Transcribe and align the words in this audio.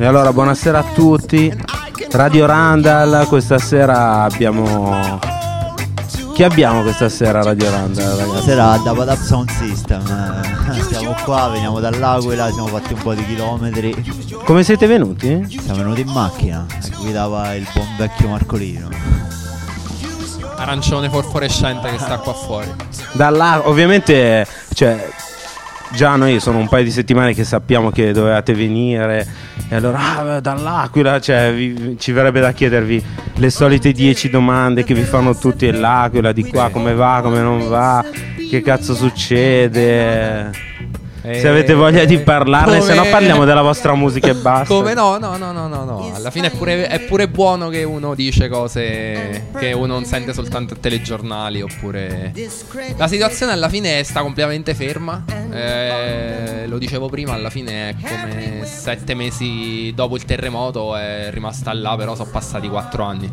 E 0.00 0.06
allora 0.06 0.32
buonasera 0.32 0.78
a 0.78 0.84
tutti. 0.94 1.52
Radio 2.12 2.46
Randall, 2.46 3.26
questa 3.26 3.58
sera 3.58 4.22
abbiamo. 4.22 5.18
Chi 6.34 6.44
abbiamo 6.44 6.82
questa 6.82 7.08
sera 7.08 7.42
Radio 7.42 7.68
Randall, 7.68 8.16
ragazzi? 8.16 8.36
Stasera 8.42 8.76
da 8.84 8.92
Padap 8.94 9.18
Sound 9.20 9.50
System. 9.50 10.00
eh, 10.06 10.82
Siamo 10.88 11.16
qua, 11.24 11.48
veniamo 11.48 11.80
dall'Aquila, 11.80 12.48
siamo 12.52 12.68
fatti 12.68 12.92
un 12.92 13.00
po' 13.02 13.14
di 13.14 13.24
chilometri. 13.26 14.04
Come 14.44 14.62
siete 14.62 14.86
venuti? 14.86 15.44
Siamo 15.60 15.78
venuti 15.78 16.02
in 16.02 16.08
macchina 16.10 16.64
e 16.80 16.90
guidava 16.96 17.54
il 17.54 17.66
buon 17.74 17.88
vecchio 17.98 18.28
Marcolino. 18.28 18.88
arancione 20.56 21.10
fosforescente 21.10 21.90
che 21.90 21.98
sta 21.98 22.18
qua 22.18 22.34
fuori. 22.34 22.72
Da 23.12 23.30
là, 23.30 23.62
ovviamente, 23.64 24.46
cioè, 24.74 25.08
già 25.92 26.16
noi 26.16 26.40
sono 26.40 26.58
un 26.58 26.68
paio 26.68 26.84
di 26.84 26.90
settimane 26.90 27.34
che 27.34 27.44
sappiamo 27.44 27.90
che 27.90 28.12
dovevate 28.12 28.54
venire. 28.54 29.26
E 29.68 29.74
allora, 29.74 30.18
ah, 30.18 30.40
dall'Aquila, 30.40 31.20
cioè, 31.20 31.52
vi- 31.52 31.96
ci 31.98 32.12
verrebbe 32.12 32.40
da 32.40 32.52
chiedervi 32.52 33.02
le 33.34 33.50
solite 33.50 33.92
10 33.92 34.30
domande 34.30 34.84
che 34.84 34.94
vi 34.94 35.02
fanno 35.02 35.36
tutti 35.36 35.66
all'Aquila, 35.66 36.32
di 36.32 36.44
qua 36.44 36.70
come 36.70 36.94
va, 36.94 37.20
come 37.22 37.40
non 37.40 37.68
va, 37.68 38.04
che 38.50 38.62
cazzo 38.62 38.94
succede. 38.94 40.50
Se 41.20 41.48
avete 41.48 41.74
voglia 41.74 42.04
di 42.04 42.18
parlarne, 42.18 42.80
se 42.80 42.94
no 42.94 43.04
parliamo 43.04 43.44
della 43.44 43.62
vostra 43.62 43.94
musica 43.94 44.28
e 44.28 44.34
basta. 44.34 44.72
Come 44.72 44.94
no, 44.94 45.18
no, 45.18 45.36
no, 45.36 45.52
no, 45.52 45.66
no, 45.68 45.84
no. 45.84 46.12
Alla 46.14 46.30
fine 46.30 46.48
è 46.48 46.50
pure, 46.50 46.86
è 46.86 47.00
pure 47.00 47.28
buono 47.28 47.68
che 47.68 47.82
uno 47.84 48.14
dice 48.14 48.48
cose 48.48 49.48
che 49.58 49.72
uno 49.72 49.94
non 49.94 50.04
sente 50.04 50.32
soltanto 50.32 50.74
a 50.74 50.76
telegiornali 50.80 51.60
oppure... 51.60 52.32
La 52.96 53.08
situazione 53.08 53.52
alla 53.52 53.68
fine 53.68 54.02
sta 54.04 54.20
completamente 54.20 54.74
ferma. 54.74 55.24
Eh, 55.50 56.66
lo 56.66 56.78
dicevo 56.78 57.08
prima, 57.08 57.32
alla 57.32 57.50
fine 57.50 57.90
è 57.90 57.94
come 58.00 58.64
sette 58.64 59.14
mesi 59.14 59.92
dopo 59.94 60.16
il 60.16 60.24
terremoto 60.24 60.96
è 60.96 61.28
rimasta 61.30 61.72
là, 61.72 61.96
però 61.96 62.14
sono 62.14 62.30
passati 62.30 62.68
quattro 62.68 63.04
anni. 63.04 63.32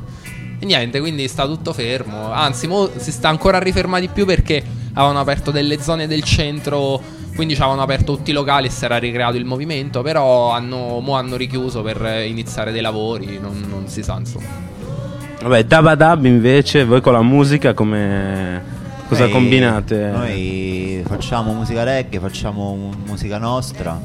E 0.57 0.65
niente, 0.65 0.99
quindi 0.99 1.27
sta 1.27 1.45
tutto 1.45 1.73
fermo. 1.73 2.31
Anzi, 2.31 2.67
mo 2.67 2.89
si 2.95 3.11
sta 3.11 3.29
ancora 3.29 3.59
riferma 3.59 3.99
di 3.99 4.07
più 4.07 4.25
perché 4.25 4.63
avevano 4.93 5.19
aperto 5.19 5.51
delle 5.51 5.81
zone 5.81 6.07
del 6.07 6.23
centro. 6.23 7.23
Quindi 7.35 7.53
ci 7.53 7.61
avevano 7.61 7.81
aperto 7.83 8.15
tutti 8.15 8.31
i 8.31 8.33
locali 8.33 8.67
e 8.67 8.69
si 8.69 8.85
era 8.85 8.97
ricreato 8.97 9.35
il 9.37 9.45
movimento. 9.45 10.01
Però 10.01 10.51
hanno, 10.51 10.99
mo 11.01 11.13
hanno 11.15 11.35
richiuso 11.35 11.81
per 11.81 12.23
iniziare 12.25 12.71
dei 12.71 12.81
lavori. 12.81 13.37
Non, 13.39 13.63
non 13.69 13.87
si 13.87 14.01
sa, 14.03 14.17
insomma. 14.17 14.45
Vabbè, 15.41 15.63
Dabadab 15.65 16.25
invece, 16.25 16.85
voi 16.85 17.01
con 17.01 17.13
la 17.13 17.21
musica 17.21 17.73
come... 17.73 18.73
Cosa 19.07 19.25
Noi- 19.25 19.31
combinate? 19.33 20.07
Noi 20.07 21.03
facciamo 21.05 21.53
musica 21.53 21.83
reggae, 21.83 22.19
facciamo 22.19 22.73
mu- 22.75 22.93
musica 23.05 23.37
nostra 23.37 24.01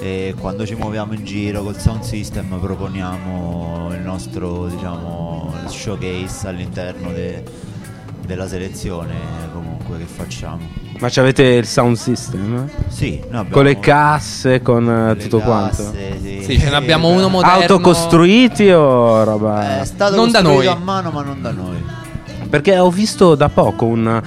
e 0.00 0.32
quando 0.38 0.64
ci 0.64 0.76
muoviamo 0.76 1.12
in 1.14 1.24
giro 1.24 1.64
col 1.64 1.76
sound 1.76 2.02
system 2.02 2.56
proponiamo 2.60 3.88
il 3.90 3.98
nostro 3.98 4.68
diciamo 4.68 5.52
showcase 5.66 6.46
all'interno 6.46 7.10
de- 7.10 7.42
della 8.24 8.46
selezione 8.46 9.14
comunque 9.52 9.98
che 9.98 10.04
facciamo. 10.04 10.60
Ma 11.00 11.08
ci 11.08 11.20
avete 11.20 11.42
il 11.44 11.66
sound 11.66 11.96
system? 11.96 12.68
Sì, 12.88 13.20
abbiamo 13.26 13.48
Con 13.50 13.64
le 13.64 13.78
casse, 13.78 14.60
con 14.62 14.88
eh, 14.90 15.14
le 15.14 15.16
tutto 15.22 15.38
quanto? 15.38 15.84
casse, 15.84 16.18
Sì, 16.20 16.42
Sì, 16.42 16.58
ce 16.58 16.70
ne 16.70 16.74
abbiamo 16.76 17.08
uno 17.08 17.28
moderno. 17.28 17.60
Autocostruiti 17.60 18.68
o 18.70 19.22
roba? 19.22 19.80
È 19.80 19.84
stato 19.84 20.16
Non 20.16 20.30
da 20.32 20.40
costruito 20.42 20.70
noi. 20.70 20.80
a 20.80 20.84
mano 20.84 21.10
ma 21.10 21.22
non 21.22 21.40
da 21.40 21.52
noi. 21.52 21.76
Perché 22.50 22.78
ho 22.78 22.90
visto 22.90 23.34
da 23.36 23.48
poco 23.48 23.84
un, 23.84 24.20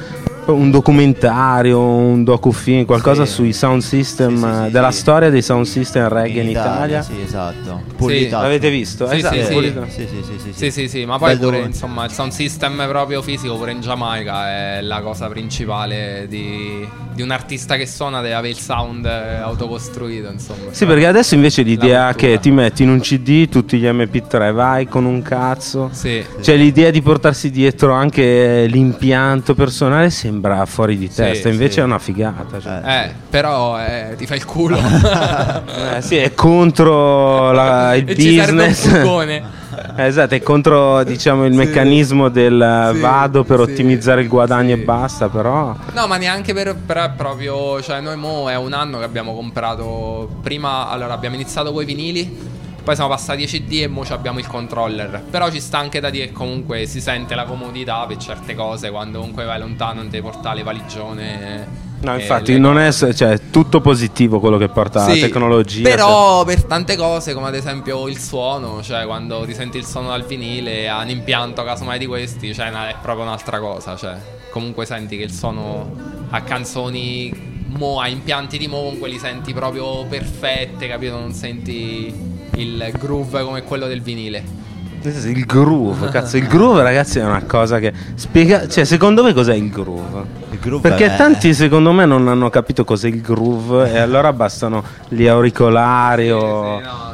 un 0.46 0.72
documentario, 0.72 1.80
un 1.80 2.24
docufilm, 2.24 2.86
qualcosa 2.86 3.26
Sì. 3.26 3.34
sui 3.34 3.54
sound 3.54 3.82
system, 3.82 4.36
Sì, 4.36 4.42
sì, 4.42 4.42
sì, 4.42 4.66
eh, 4.66 4.70
della 4.72 4.92
sì. 4.92 5.00
storia 5.00 5.30
dei 5.30 5.42
sound 5.42 5.66
system 5.66 6.08
reggae 6.08 6.42
in, 6.42 6.50
Italia. 6.50 7.02
Sì, 7.02 7.14
esatto. 7.24 7.82
Pulita. 7.96 8.42
L'avete 8.42 8.70
visto? 8.70 9.08
Sì, 9.08 9.18
esatto, 9.18 9.36
sì, 9.36 9.44
sì. 9.46 9.54
pulito. 9.54 9.86
Sì, 9.88 10.08
sì, 10.08 10.24
sì, 10.24 10.40
sì, 10.40 10.54
Sì, 10.54 10.72
sì, 10.72 10.88
sì, 10.88 11.06
ma 11.06 11.18
poi 11.18 11.38
pure, 11.38 11.60
insomma, 11.60 12.06
il 12.06 12.12
sound 12.12 12.32
system 12.32 12.84
proprio 12.88 13.22
fisico 13.22 13.56
pure 13.56 13.72
in 13.72 13.82
Giamaica 13.82 14.78
è 14.78 14.82
la 14.82 15.02
cosa 15.02 15.28
principale 15.28 16.26
di, 16.28 16.88
di 17.14 17.22
un 17.22 17.32
artista 17.32 17.76
che 17.78 17.86
suona 17.86 18.22
deve 18.22 18.34
avere 18.34 18.54
il 18.54 18.60
sound 18.60 19.06
eh, 19.06 19.36
autocostruito, 19.36 20.30
insomma. 20.32 20.72
Sì, 20.72 20.86
perché 20.86 21.06
adesso 21.06 21.36
invece 21.36 21.62
l'idea 21.62 22.14
che 22.14 22.40
ti 22.40 22.52
metti 22.52 22.84
in 22.84 22.90
un 22.90 23.00
CD 23.00 23.48
tutti 23.48 23.78
gli 23.78 23.86
MP3, 23.86 24.54
vai 24.54 24.88
con 24.88 25.06
un 25.06 25.22
cazzo. 25.22 25.90
Sì. 25.92 26.24
Cioè 26.42 26.56
l'idea 26.56 26.90
di 26.90 27.02
portarsi 27.02 27.50
dietro 27.52 27.94
anche 27.94 28.66
l'impianto 28.68 29.54
personale 29.54 30.10
sembra 30.32 30.66
fuori 30.66 30.98
di 30.98 31.12
testa, 31.12 31.50
invece 31.50 31.74
sì. 31.74 31.80
è 31.82 31.84
una 31.84 32.00
figata. 32.00 32.60
cioè. 32.60 32.82
Eh, 32.84 33.14
però 33.30 33.78
eh, 33.80 34.16
ti 34.18 34.26
fai 34.26 34.38
il 34.38 34.46
culo. 34.46 34.80
Eh, 35.92 36.02
sì, 36.02 36.16
è 36.16 36.34
contro 36.34 37.52
la- 37.52 37.94
il 37.96 38.06
business. 38.06 38.86
Eh, 38.88 40.06
esatto, 40.06 40.36
è 40.36 40.42
contro 40.42 41.04
diciamo, 41.04 41.46
il 41.46 41.54
meccanismo 41.54 42.30
del 42.30 42.62
eh, 42.62 42.94
Sì, 42.94 43.00
vado 43.02 43.44
per 43.44 43.58
sì, 43.58 43.72
ottimizzare 43.72 44.22
il 44.22 44.28
guadagno 44.28 44.76
sì. 44.76 44.82
e 44.82 44.84
basta, 44.84 45.28
però... 45.30 45.76
No, 45.94 46.08
ma 46.08 46.18
neanche 46.18 46.54
per, 46.54 46.76
però 46.76 47.04
è 47.06 47.12
proprio. 47.12 47.82
Cioè, 47.82 48.00
noi 48.00 48.16
mo 48.16 48.50
è 48.50 48.56
un 48.56 48.74
anno 48.74 49.00
che 49.00 49.04
abbiamo 49.04 49.34
comprato. 49.34 50.30
Prima, 50.42 50.90
allora, 50.90 51.14
abbiamo 51.14 51.36
iniziato 51.36 51.72
con 51.74 51.82
i 51.82 51.86
vinili. 51.86 52.60
Poi 52.84 52.96
siamo 52.96 53.10
passati 53.10 53.44
ai 53.44 53.48
CD 53.48 53.82
e 53.82 53.88
mo 53.88 54.04
ci 54.04 54.14
abbiamo 54.14 54.40
il 54.40 54.48
controller. 54.48 55.24
Però 55.30 55.50
ci 55.52 55.60
sta 55.60 55.78
anche 55.78 56.00
da 56.00 56.10
dire 56.10 56.28
che 56.28 56.32
comunque 56.32 56.86
si 56.86 57.00
sente 57.00 57.36
la 57.36 57.46
comodità 57.46 58.06
per 58.08 58.18
certe 58.18 58.56
cose. 58.56 58.90
Quando 58.90 59.20
comunque 59.20 59.46
vai 59.46 59.60
lontano 59.60 60.02
non 60.02 60.10
devi 60.10 60.24
portare 60.24 60.58
le 60.58 60.64
valigione. 60.64 61.90
No, 62.02 62.16
e 62.16 62.22
infatti 62.22 62.54
le 62.54 62.58
non 62.58 62.80
è 62.80 62.92
cioè, 62.92 63.40
tutto 63.52 63.80
positivo 63.80 64.40
quello 64.40 64.58
che 64.58 64.68
porta 64.70 65.04
Sì, 65.04 65.20
la 65.20 65.28
tecnologia. 65.28 65.88
Però 65.88 66.44
per 66.44 66.64
tante 66.64 66.96
cose, 66.96 67.34
come 67.34 67.48
ad 67.48 67.56
esempio 67.56 68.08
il 68.08 68.18
suono, 68.18 68.82
cioè 68.82 69.06
quando 69.06 69.46
ti 69.46 69.54
senti 69.54 69.78
il 69.78 69.86
suono 69.86 70.10
dal 70.10 70.26
vinile 70.26 70.90
a 70.90 71.02
un 71.02 71.10
impianto 71.10 71.64
casomai 71.64 72.00
di 72.00 72.08
questi, 72.08 72.54
cioè 72.56 72.72
è 72.72 72.96
proprio 73.00 73.26
un'altra 73.26 73.60
cosa. 73.60 73.96
Cioè, 73.96 74.16
comunque 74.50 74.88
senti 74.88 75.16
che 75.16 75.24
il 75.24 75.32
suono 75.32 75.94
a 76.32 76.42
canzoni 76.42 77.50
mo, 77.68 78.00
a 78.00 78.08
impianti 78.08 78.58
di 78.58 78.68
mo, 78.68 78.82
comunque 78.82 79.08
li 79.08 79.20
senti 79.20 79.54
proprio 79.54 80.04
perfette, 80.06 80.88
capito? 80.88 81.20
Non 81.20 81.34
senti 81.34 82.14
il 82.56 82.92
groove 82.98 83.44
come 83.44 83.64
quello 83.64 83.88
del 83.88 84.02
vinile. 84.02 84.70
Il 85.04 85.46
groove, 85.46 86.10
cazzo, 86.14 86.38
il 86.38 86.46
groove 86.48 86.84
ragazzi 86.84 87.18
è 87.18 87.24
una 87.26 87.44
cosa 87.44 87.80
che 87.80 87.92
spiega, 88.14 88.68
cioè 88.68 88.84
secondo 88.84 89.24
me 89.24 89.34
cos'è 89.34 89.56
il 89.56 89.70
groove? 89.70 90.24
Il 90.52 90.60
groove 90.60 90.88
Perché 90.88 91.14
è- 91.14 91.18
tanti 91.18 91.56
secondo 91.56 91.92
me 91.92 92.06
non 92.06 92.28
hanno 92.28 92.50
capito 92.52 92.84
cos'è 92.84 93.08
il 93.08 93.20
groove 93.22 93.92
e 93.92 93.98
allora 93.98 94.32
bastano 94.32 94.84
gli 95.08 95.26
auricolari 95.26 96.30
o... 96.30 96.78
Sì, 96.78 96.84
no, 96.84 96.92
no. 96.92 97.11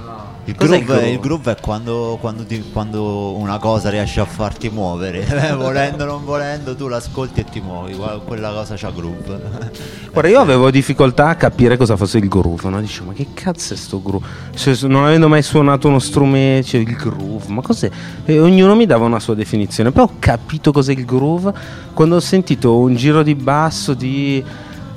Il 0.47 0.55
groove, 0.55 0.83
groove? 0.85 1.09
il 1.09 1.19
groove 1.19 1.51
è 1.51 1.57
quando, 1.59 2.17
quando 2.21 2.45
ti- 2.45 2.63
quando 2.71 3.35
una 3.35 3.57
cosa 3.57 3.89
riesce 3.89 4.21
a 4.21 4.25
farti 4.25 4.69
muovere, 4.69 5.25
Eh, 5.27 5.53
volendo 5.53 6.03
o 6.03 6.07
non 6.07 6.23
volendo, 6.23 6.73
tu 6.73 6.87
l'ascolti 6.87 7.41
e 7.41 7.43
ti 7.43 7.59
muovi. 7.59 7.97
Quella 8.25 8.51
cosa 8.53 8.75
c'ha 8.77 8.89
groove. 8.91 9.41
Guarda, 10.11 10.29
io 10.29 10.39
avevo 10.39 10.71
difficoltà 10.71 11.27
a 11.27 11.35
capire 11.35 11.75
cosa 11.75 11.97
fosse 11.97 12.17
il 12.19 12.29
groove, 12.29 12.69
no? 12.69 12.79
Dicevo, 12.79 13.07
ma 13.07 13.13
che 13.13 13.27
cazzo 13.33 13.73
è 13.73 13.77
sto 13.77 14.01
groove? 14.01 14.25
Cioè, 14.55 14.75
non 14.87 15.03
avendo 15.03 15.27
mai 15.27 15.41
suonato 15.43 15.89
uno 15.89 15.99
strumento, 15.99 16.67
cioè, 16.67 16.79
il 16.79 16.95
groove, 16.95 17.47
ma 17.49 17.61
cos'è? 17.61 17.89
E 18.23 18.39
ognuno 18.39 18.73
mi 18.75 18.85
dava 18.85 19.03
una 19.05 19.19
sua 19.19 19.35
definizione. 19.35 19.91
Poi 19.91 20.03
ho 20.05 20.11
capito 20.17 20.71
cos'è 20.71 20.93
il 20.93 21.03
groove 21.03 21.53
quando 21.93 22.15
ho 22.15 22.19
sentito 22.21 22.77
un 22.77 22.95
giro 22.95 23.21
di 23.21 23.35
basso 23.35 23.93
di... 23.93 24.41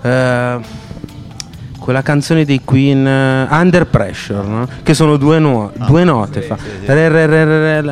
eh, 0.02 0.58
quella 1.90 2.02
canzone 2.02 2.44
dei 2.44 2.60
Queen 2.64 3.04
eh, 3.04 3.48
Under 3.50 3.84
Pressure, 3.86 4.46
no? 4.46 4.68
Che 4.82 4.94
sono 4.94 5.16
due, 5.16 5.40
nuo- 5.40 5.72
Ah, 5.76 5.86
due 5.86 6.04
note. 6.04 6.40
sì, 6.42 6.46
fa. 6.46 6.56
sì, 6.56 6.84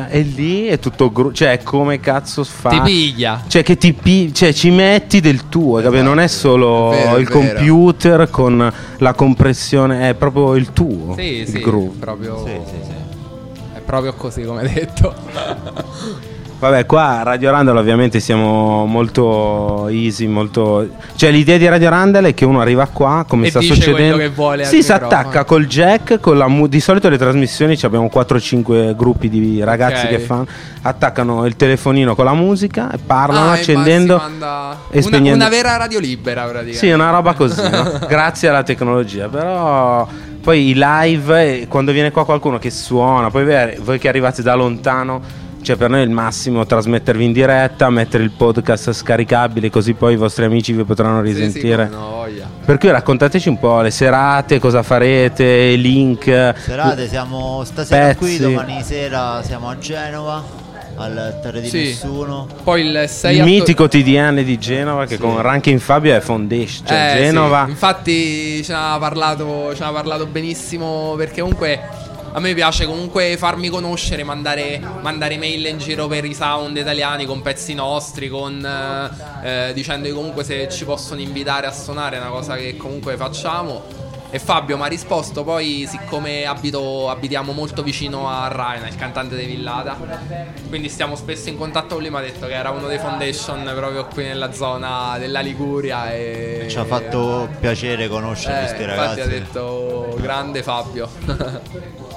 e 0.09 0.21
lì 0.21 0.67
è 0.67 0.79
tutto 0.79 1.11
groove. 1.11 1.33
Cioè, 1.33 1.59
come 1.63 1.99
cazzo 1.99 2.45
fa? 2.45 2.69
Ti 2.69 2.79
piglia. 2.81 3.43
Cioè 3.45 3.61
che 3.61 3.77
ti 3.77 3.91
pi- 3.91 4.33
cioè, 4.33 4.53
ci 4.53 4.69
metti 4.71 5.19
del 5.19 5.49
tuo, 5.49 5.75
capito? 5.81 5.95
Esatto. 5.95 6.07
non 6.07 6.19
è 6.19 6.27
solo 6.27 6.91
È 6.93 7.03
vero, 7.03 7.17
il 7.17 7.27
computer 7.29 8.29
con 8.29 8.73
la 8.99 9.13
compressione, 9.13 10.07
è 10.09 10.13
proprio 10.13 10.55
il 10.55 10.71
tuo. 10.71 11.15
Sì, 11.17 11.23
il 11.41 11.47
sì, 11.47 11.59
groove. 11.59 11.97
proprio, 11.99 12.37
Sì, 12.45 12.51
sì, 12.65 12.75
sì. 12.85 12.91
è 13.75 13.79
proprio 13.81 14.13
così 14.13 14.43
come 14.43 14.63
detto. 14.63 15.13
Vabbè, 16.59 16.85
qua 16.85 17.19
a 17.21 17.23
Radio 17.23 17.51
Randall 17.51 17.77
ovviamente 17.77 18.19
siamo 18.19 18.85
molto 18.85 19.87
easy, 19.87 20.27
molto... 20.27 20.89
Cioè 21.15 21.31
l'idea 21.31 21.57
di 21.57 21.65
Radio 21.69 21.89
Randall 21.89 22.25
è 22.25 22.33
che 22.33 22.43
uno 22.43 22.59
arriva 22.59 22.85
qua, 22.87 23.23
come 23.25 23.47
E 23.47 23.49
sta 23.49 23.61
succedendo... 23.61 24.17
che 24.17 24.27
vuole 24.27 24.65
Sì, 24.65 24.83
si 24.83 24.91
attacca 24.91 25.45
col 25.45 25.67
jack, 25.67 26.19
con 26.19 26.37
la 26.37 26.49
mu- 26.49 26.67
di 26.67 26.81
solito 26.81 27.07
le 27.07 27.17
trasmissioni 27.17 27.77
abbiamo 27.83 28.09
4-5 28.13 28.93
gruppi 28.93 29.29
di 29.29 29.63
ragazzi 29.63 30.03
Ok. 30.03 30.09
che 30.09 30.19
fanno, 30.19 30.47
attaccano 30.81 31.45
il 31.45 31.55
telefonino 31.55 32.13
con 32.13 32.25
la 32.25 32.33
musica 32.33 32.91
e 32.91 32.97
parlano 32.97 33.51
Ah, 33.51 33.55
e 33.55 33.59
accendendo... 33.59 34.17
si 34.17 34.23
manda 34.29 34.77
e 34.89 34.97
una, 34.97 35.01
spegnendo. 35.07 35.35
una 35.35 35.49
vera 35.49 35.77
radio 35.77 35.99
libera 35.99 36.41
praticamente. 36.41 36.77
Sì, 36.77 36.89
una 36.89 37.09
roba 37.09 37.35
così, 37.35 37.69
no? 37.69 37.99
grazie 38.05 38.49
alla 38.49 38.63
tecnologia, 38.63 39.29
però 39.29 40.05
poi 40.41 40.69
i 40.69 40.73
live, 40.75 41.61
eh, 41.61 41.67
quando 41.69 41.93
viene 41.93 42.11
qua 42.11 42.25
qualcuno 42.25 42.59
che 42.59 42.69
suona, 42.69 43.29
poi 43.29 43.45
voi 43.79 43.97
che 43.97 44.09
arrivate 44.09 44.41
da 44.41 44.55
lontano, 44.55 45.38
cioè 45.61 45.75
per 45.75 45.89
noi 45.89 46.01
è 46.01 46.03
il 46.03 46.09
massimo 46.09 46.65
trasmettervi 46.65 47.23
in 47.25 47.31
diretta, 47.33 47.89
mettere 47.89 48.23
il 48.23 48.31
podcast 48.31 48.91
scaricabile 48.91 49.69
così 49.69 49.93
poi 49.93 50.13
i 50.13 50.17
vostri 50.17 50.45
amici 50.45 50.73
vi 50.73 50.83
potranno 50.83 51.23
Sì, 51.25 51.33
sì, 51.33 51.39
risentire. 51.39 51.89
come 51.89 52.01
no. 52.01 52.17
Per 52.65 52.77
cui 52.77 52.89
raccontateci 52.91 53.49
un 53.49 53.59
po' 53.59 53.81
le 53.81 53.91
serate, 53.91 54.59
cosa 54.59 54.83
farete, 54.83 55.75
link. 55.75 56.23
Serate, 56.57 57.07
siamo 57.07 57.63
stasera 57.63 58.15
qui, 58.15 58.27
Pezzi. 58.37 58.41
domani 58.41 58.81
sera 58.83 59.41
siamo 59.43 59.69
a 59.69 59.77
Genova, 59.79 60.43
al 60.97 61.39
Terre 61.41 61.61
di 61.61 61.69
Sì. 61.69 61.77
Nessuno. 61.85 62.47
Poi 62.63 62.85
il 62.85 63.05
6 63.07 63.37
Il 63.37 63.43
mitico 63.43 63.87
TDN 63.87 64.41
di 64.43 64.57
Genova 64.59 65.05
che 65.05 65.17
con 65.17 65.41
Ranking 65.41 65.79
Fabio 65.79 66.15
è 66.15 66.19
Foundation, 66.19 66.85
cioè 66.85 67.15
Genova. 67.17 67.65
Eh, 67.65 67.69
Infatti 67.69 68.63
ce 68.63 68.71
n'ha 68.73 68.97
parlato, 68.99 69.73
parlato 69.77 70.25
benissimo 70.27 71.15
perché 71.17 71.41
comunque 71.41 71.79
a 72.31 72.39
me 72.39 72.53
piace 72.53 72.85
comunque 72.85 73.35
farmi 73.37 73.69
conoscere, 73.69 74.23
mandare, 74.23 74.79
mandare 75.01 75.37
mail 75.37 75.65
in 75.65 75.77
giro 75.77 76.07
per 76.07 76.25
i 76.25 76.33
sound 76.33 76.77
italiani 76.77 77.25
con 77.25 77.41
pezzi 77.41 77.73
nostri, 77.73 78.29
con, 78.29 78.63
eh, 79.43 79.67
eh, 79.69 79.73
dicendo 79.73 80.07
che 80.07 80.13
comunque 80.13 80.43
se 80.43 80.69
ci 80.69 80.85
possono 80.85 81.21
invitare 81.21 81.65
a 81.67 81.71
suonare 81.71 82.17
è 82.17 82.19
una 82.19 82.29
cosa 82.29 82.55
che 82.55 82.77
comunque 82.77 83.15
facciamo. 83.17 84.07
E 84.31 84.37
Fabio 84.37 84.77
mi 84.77 84.83
ha 84.83 84.85
risposto, 84.85 85.43
poi 85.43 85.87
siccome 85.89 86.45
abito, 86.45 87.09
abitiamo 87.09 87.51
molto 87.51 87.81
vicino 87.81 88.29
a 88.29 88.47
Raina, 88.47 88.87
il 88.87 88.95
cantante 88.95 89.35
di 89.35 89.45
Villata, 89.45 89.97
quindi 90.67 90.87
stiamo 90.87 91.15
spesso 91.15 91.49
in 91.49 91.57
contatto 91.57 91.95
con 91.95 92.03
lui, 92.03 92.11
mi 92.11 92.17
ha 92.17 92.21
detto 92.21 92.45
che 92.45 92.53
era 92.53 92.69
uno 92.69 92.85
dei 92.87 92.99
foundation 92.99 93.63
proprio 93.75 94.05
qui 94.05 94.25
nella 94.25 94.51
zona 94.53 95.17
della 95.17 95.39
Liguria 95.39 96.13
e... 96.13 96.67
Ci 96.69 96.77
ha 96.77 96.85
fatto 96.85 97.49
piacere 97.59 98.07
conoscere 98.07 98.53
Eh, 98.55 98.59
questi 98.59 98.83
infatti 98.83 98.99
ragazzi. 98.99 99.21
ha 99.21 99.25
detto 99.25 100.15
grande 100.21 100.61
Fabio. 100.61 101.09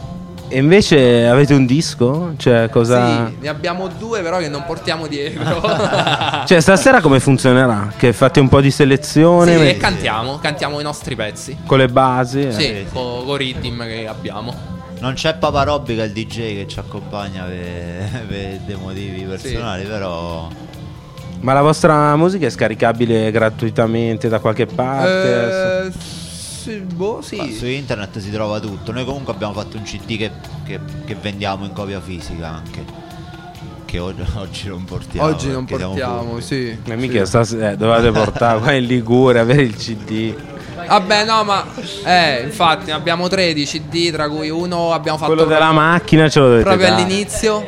E 0.52 0.58
invece 0.58 1.26
avete 1.26 1.54
un 1.54 1.64
disco? 1.64 2.34
Cioè, 2.36 2.68
cosa. 2.70 3.26
Sì, 3.28 3.36
ne 3.40 3.48
abbiamo 3.48 3.88
due 3.88 4.20
però 4.20 4.36
che 4.38 4.48
non 4.48 4.64
portiamo 4.66 5.06
dietro. 5.06 5.60
Cioè, 6.44 6.60
stasera 6.60 7.00
come 7.00 7.20
funzionerà? 7.20 7.92
Che 7.96 8.12
fate 8.12 8.38
un 8.40 8.48
po' 8.48 8.60
di 8.60 8.70
selezione 8.70 9.52
Sì, 9.56 9.58
me- 9.62 9.70
e 9.70 9.76
cantiamo, 9.78 10.38
cantiamo 10.38 10.78
i 10.80 10.82
nostri 10.82 11.14
pezzi. 11.16 11.56
con 11.64 11.78
le 11.78 11.88
basi? 11.88 12.42
eh. 12.48 12.52
Sì, 12.52 12.86
con 12.92 13.24
i 13.28 13.36
riddim 13.38 13.82
che 13.84 14.06
abbiamo. 14.06 14.54
Non 15.00 15.14
c'è 15.14 15.34
Papa 15.36 15.62
Robby 15.62 15.94
che 15.96 16.02
è 16.02 16.06
il 16.06 16.12
DJ 16.12 16.34
che 16.58 16.66
ci 16.68 16.78
accompagna 16.78 17.44
per, 17.44 18.26
per 18.28 18.58
dei 18.66 18.76
motivi 18.76 19.22
personali, 19.22 19.84
però 19.84 20.48
Ma 21.40 21.52
la 21.54 21.62
vostra 21.62 22.14
musica 22.16 22.46
è 22.46 22.50
scaricabile 22.50 23.30
gratuitamente 23.30 24.28
da 24.28 24.38
qualche 24.38 24.66
parte? 24.66 25.86
Eh, 25.86 25.92
sì, 26.62 26.76
boh, 26.78 27.20
sì. 27.22 27.36
ma 27.36 27.46
su 27.50 27.66
internet 27.66 28.18
si 28.18 28.30
trova 28.30 28.60
tutto. 28.60 28.92
Noi 28.92 29.04
comunque 29.04 29.32
abbiamo 29.32 29.52
fatto 29.52 29.76
un 29.76 29.82
CD 29.82 30.16
che, 30.16 30.30
che- 30.64 30.80
che 31.04 31.14
vendiamo 31.20 31.64
in 31.64 31.72
copia 31.72 32.00
fisica 32.00 32.48
anche. 32.48 32.84
Che 33.84 33.98
oggi, 33.98 34.22
oggi 34.36 34.68
non 34.68 34.84
portiamo. 34.84 35.28
Oggi 35.28 35.50
non 35.50 35.64
portiamo, 35.64 36.40
sì. 36.40 36.76
Eh, 36.84 36.96
mica 36.96 37.24
stasera 37.24 37.72
eh, 37.72 37.76
dovete 37.76 38.10
portare 38.10 38.60
qua 38.60 38.72
in 38.72 38.86
Liguria, 38.86 39.40
avere 39.42 39.62
il 39.62 39.76
CD. 39.76 40.34
Vabbè, 40.86 41.24
no, 41.24 41.44
ma 41.44 41.64
eh, 42.04 42.42
infatti 42.44 42.90
abbiamo 42.90 43.28
13 43.28 43.82
CD, 43.88 44.10
tra 44.10 44.28
cui 44.28 44.48
uno 44.50 44.92
abbiamo 44.92 45.16
fatto 45.18 45.32
Quello 45.32 45.48
della 45.48 45.70
macchina 45.72 46.28
ce 46.28 46.38
lo 46.40 46.46
dovete 46.46 46.64
proprio 46.64 46.88
dare. 46.88 47.02
all'inizio. 47.02 47.64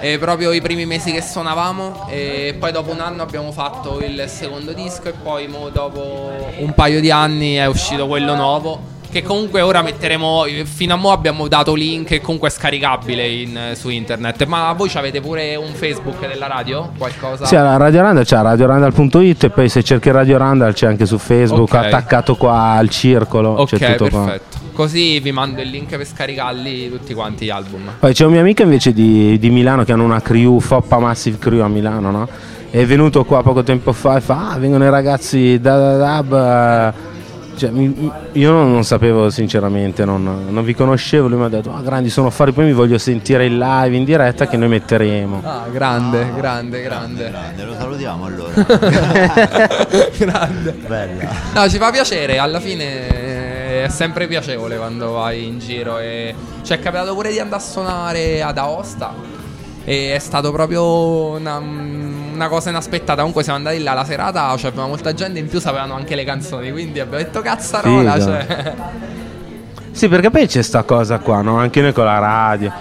E 0.00 0.18
proprio 0.18 0.52
i 0.52 0.60
primi 0.60 0.86
mesi 0.86 1.12
che 1.12 1.20
suonavamo 1.22 2.06
e 2.08 2.56
poi 2.58 2.72
dopo 2.72 2.90
un 2.90 3.00
anno 3.00 3.22
abbiamo 3.22 3.52
fatto 3.52 4.00
il 4.02 4.24
secondo 4.28 4.72
disco 4.72 5.08
e 5.08 5.12
poi 5.22 5.46
dopo 5.72 6.30
un 6.58 6.72
paio 6.74 7.00
di 7.00 7.10
anni 7.10 7.54
è 7.54 7.66
uscito 7.66 8.06
quello 8.06 8.34
nuovo 8.34 8.98
che 9.10 9.24
comunque 9.24 9.60
ora 9.60 9.82
metteremo 9.82 10.44
fino 10.64 10.94
a 10.94 10.96
mo 10.96 11.10
abbiamo 11.10 11.48
dato 11.48 11.74
link 11.74 12.12
e 12.12 12.20
comunque 12.20 12.48
è 12.48 12.52
scaricabile 12.52 13.26
in- 13.26 13.58
su 13.74 13.88
internet 13.88 14.44
ma 14.46 14.72
voi 14.72 14.88
ci 14.88 14.98
avete 14.98 15.20
pure 15.20 15.56
un 15.56 15.72
Facebook 15.74 16.26
della 16.28 16.46
radio? 16.46 16.92
Qualcosa? 16.96 17.44
Sì, 17.44 17.56
alla 17.56 17.76
Radio 17.76 18.02
Randall 18.02 18.22
c'è 18.24 18.40
radiorandall.it 18.40 19.44
e 19.44 19.50
poi 19.50 19.68
se 19.68 19.82
cerchi 19.82 20.12
Radio 20.12 20.38
Randall 20.38 20.72
c'è 20.72 20.86
anche 20.86 21.06
su 21.06 21.18
Facebook, 21.18 21.72
Ok. 21.72 21.86
attaccato 21.86 22.36
qua 22.36 22.70
al 22.76 22.88
circolo. 22.88 23.50
ok 23.50 23.96
tutto 23.96 24.08
qua. 24.10 24.38
Così 24.80 25.20
vi 25.20 25.30
mando 25.30 25.60
il 25.60 25.68
link 25.68 25.94
per 25.94 26.06
scaricarli 26.06 26.88
tutti 26.88 27.12
quanti 27.12 27.44
gli 27.44 27.50
album 27.50 27.82
Poi 27.98 28.14
c'è 28.14 28.24
un 28.24 28.32
mio 28.32 28.40
amico 28.40 28.62
invece 28.62 28.94
di, 28.94 29.38
di 29.38 29.50
Milano 29.50 29.84
che 29.84 29.92
hanno 29.92 30.04
una 30.04 30.22
crew, 30.22 30.58
Foppa 30.58 30.98
Massive 30.98 31.36
Crew 31.36 31.60
a 31.60 31.68
Milano, 31.68 32.10
no? 32.10 32.28
È 32.70 32.82
venuto 32.86 33.24
qua 33.26 33.42
poco 33.42 33.62
tempo 33.62 33.92
fa 33.92 34.16
e 34.16 34.20
fa, 34.22 34.52
ah, 34.52 34.58
vengono 34.58 34.84
i 34.86 34.90
ragazzi 34.90 35.60
da 35.60 35.76
da 35.76 35.96
Dab. 35.98 36.32
eh." 36.32 37.08
Cioè, 37.60 37.68
mi- 37.68 38.10
io 38.32 38.52
non, 38.52 38.72
non 38.72 38.84
sapevo 38.84 39.28
sinceramente, 39.28 40.06
non, 40.06 40.46
non 40.48 40.64
vi 40.64 40.72
conoscevo, 40.74 41.28
lui 41.28 41.36
mi 41.36 41.44
ha 41.44 41.48
detto, 41.48 41.74
ah 41.74 41.82
grandi 41.82 42.08
sono 42.08 42.30
fuori, 42.30 42.52
poi 42.52 42.64
mi 42.64 42.72
voglio 42.72 42.96
sentire 42.96 43.44
in 43.44 43.58
live, 43.58 43.94
in 43.94 44.04
diretta 44.04 44.46
che 44.48 44.56
noi 44.56 44.68
metteremo. 44.68 45.42
ah 45.44 45.66
grande 45.70 46.32
grande 46.34 46.80
grande 46.80 47.28
Grande, 47.28 47.64
lo 47.64 47.74
salutiamo 47.78 48.24
allora. 48.24 48.52
grande 50.16 50.74
Bella. 50.86 51.30
No, 51.52 51.68
ci 51.68 51.76
fa 51.76 51.90
piacere, 51.90 52.38
alla 52.38 52.60
fine 52.60 52.84
eh, 53.08 53.39
è 53.70 53.88
sempre 53.88 54.26
piacevole 54.26 54.76
quando 54.76 55.12
vai 55.12 55.46
in 55.46 55.58
giro 55.58 55.98
e 55.98 56.34
ci 56.62 56.72
è 56.72 56.78
capitato 56.78 57.14
pure 57.14 57.30
di 57.30 57.38
andare 57.38 57.62
a 57.62 57.64
suonare 57.64 58.42
ad 58.42 58.58
Aosta 58.58 59.14
e 59.84 60.14
è 60.14 60.18
stato 60.18 60.52
proprio 60.52 61.30
una, 61.36 61.56
una 61.56 62.48
cosa 62.48 62.70
inaspettata. 62.70 63.16
Comunque 63.16 63.42
siamo 63.42 63.58
andati 63.58 63.82
là 63.82 63.94
la 63.94 64.04
serata, 64.04 64.54
c'aveva 64.56 64.86
molta 64.86 65.14
gente, 65.14 65.38
in 65.38 65.48
più 65.48 65.60
sapevano 65.60 65.94
anche 65.94 66.14
le 66.14 66.24
canzoni, 66.24 66.70
quindi 66.70 67.00
abbiamo 67.00 67.24
detto 67.24 67.40
cazzarola, 67.40 68.12
Figa. 68.12 68.24
cioè. 68.24 68.74
Sì, 69.92 70.08
perché 70.08 70.30
poi 70.30 70.46
c'è 70.46 70.62
sta 70.62 70.84
cosa 70.84 71.18
qua, 71.18 71.42
no? 71.42 71.56
Anche 71.58 71.80
noi 71.80 71.92
con 71.92 72.04
la 72.04 72.18
radio. 72.18 72.72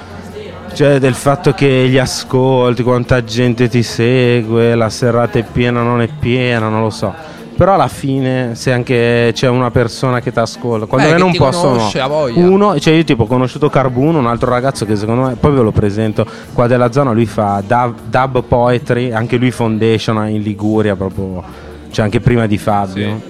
Cioè 0.72 1.00
del 1.00 1.16
fatto 1.16 1.54
che 1.54 1.88
gli 1.90 1.98
ascolti, 1.98 2.84
quanta 2.84 3.24
gente 3.24 3.68
ti 3.68 3.82
segue, 3.82 4.76
la 4.76 4.90
serata 4.90 5.40
è 5.40 5.44
piena 5.44 5.82
o 5.82 5.84
non 5.84 6.02
è 6.02 6.08
piena, 6.08 6.70
non 6.70 6.82
lo 6.82 6.92
so. 6.92 7.14
Però 7.60 7.74
alla 7.74 7.90
fine, 7.90 8.56
se 8.56 8.72
anche 8.72 9.32
c'è 9.34 9.50
una 9.50 9.70
persona 9.70 10.22
che 10.22 10.32
ti 10.32 10.40
ascolta, 10.40 10.86
quando 10.86 11.10
Beh, 11.10 11.16
viene 11.16 11.18
che 11.18 11.26
un 11.26 11.32
ti 11.34 11.38
posto 11.40 11.68
no. 11.68 11.76
conosce, 11.76 12.02
voglia. 12.04 12.40
Uno, 12.40 12.80
cioè 12.80 12.94
io 12.94 13.04
tipo 13.04 13.24
ho 13.24 13.26
conosciuto 13.26 13.70
Carbuno, 13.70 14.18
un 14.18 14.28
altro 14.28 14.50
ragazzo 14.50 14.86
che 14.86 14.96
secondo 14.96 15.28
me, 15.28 15.36
poi 15.36 15.52
ve 15.52 15.62
lo 15.62 15.72
presento, 15.72 16.26
qua 16.54 16.68
della 16.68 16.90
zona, 16.94 17.12
lui 17.12 17.26
fa 17.26 17.62
dub, 17.68 17.96
dub 18.06 18.44
poetry, 18.44 19.12
anche 19.12 19.36
lui 19.36 19.52
foundation 19.52 20.30
in 20.30 20.42
Liguria, 20.42 20.96
proprio, 20.96 21.44
cioè 21.92 22.06
anche 22.06 22.22
prima 22.22 22.48
di 22.48 22.58
Fabio. 22.58 23.22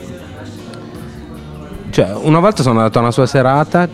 Cioè, 1.90 2.12
una 2.22 2.38
volta 2.38 2.62
sono 2.62 2.78
andato 2.78 3.00
a 3.00 3.02
una 3.02 3.12
sua 3.12 3.25
serata, 3.25 3.90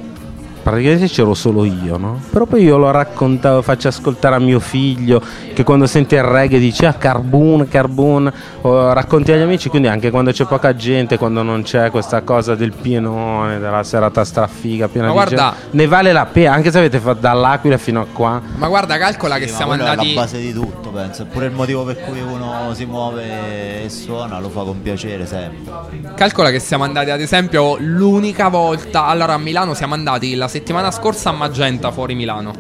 praticamente 0.66 1.08
c'ero 1.08 1.36
solo 1.36 1.64
io, 1.64 1.98
no? 1.98 2.20
Però 2.32 2.48
poi 2.48 2.64
io 2.64 2.78
lo 2.78 2.90
raccontavo, 2.90 3.62
faccio 3.62 3.88
ascoltare 3.88 4.34
a 4.34 4.40
mio 4.40 4.60
figlio 4.60 5.22
che 5.54 5.64
quando 5.64 5.86
sente 5.86 6.16
il 6.16 6.24
reggae 6.24 6.58
dice 6.58 6.88
ah 6.88 6.94
Carbon, 6.94 7.68
Carbon, 7.68 8.34
o 8.62 8.92
racconti 8.92 9.32
agli 9.32 9.42
amici, 9.42 9.70
quindi 9.70 9.88
anche 9.88 10.10
quando 10.10 10.32
c'è 10.32 10.46
poca 10.46 10.76
gente, 10.76 11.20
quando 11.20 11.44
non 11.44 11.62
c'è 11.62 11.92
questa 11.92 12.24
cosa 12.24 12.56
del 12.56 12.74
pienone, 12.74 13.60
della 13.60 13.84
serata 13.84 14.26
strafiga, 14.26 14.88
piena 14.88 15.06
Ma 15.06 15.14
di 15.14 15.20
guarda- 15.20 15.54
gente, 15.56 15.78
ne 15.78 15.86
vale 15.88 16.12
la 16.12 16.26
pena, 16.26 16.54
anche 16.54 16.72
se 16.72 16.80
avete 16.80 17.00
fatto 17.00 17.20
dall'Aquila 17.20 17.78
fino 17.78 18.02
a 18.02 18.06
qua. 18.12 18.42
Ma 18.56 18.68
guarda, 18.68 18.98
calcola 18.98 19.38
che 19.38 19.46
Sì, 19.46 19.52
ma 19.52 19.58
siamo 19.58 19.72
andati. 19.74 20.12
È 20.12 20.16
la 20.16 20.22
base 20.22 20.40
di 20.40 20.52
tutto, 20.52 20.90
penso. 20.90 21.22
È 21.22 21.26
pure 21.26 21.46
il 21.46 21.52
motivo 21.52 21.84
per 21.84 22.00
cui 22.00 22.20
uno 22.22 22.74
si 22.74 22.86
muove 22.86 23.84
e 23.84 23.90
suona, 23.90 24.40
lo 24.40 24.50
fa 24.50 24.64
con 24.64 24.82
piacere 24.82 25.28
sempre. 25.28 25.72
Calcola 26.16 26.50
che 26.50 26.58
siamo 26.60 26.84
andati 26.84 27.12
ad 27.12 27.22
esempio 27.22 27.78
l'unica 27.80 28.48
volta. 28.48 29.06
Allora 29.06 29.34
a 29.34 29.38
Milano 29.38 29.76
siamo 29.76 29.94
andati 29.94 30.34
la 30.34 30.48
settimana 30.56 30.90
scorsa 30.90 31.32
a 31.32 31.34
Magenta 31.34 31.92
fuori 31.92 32.16
Milano. 32.16 32.54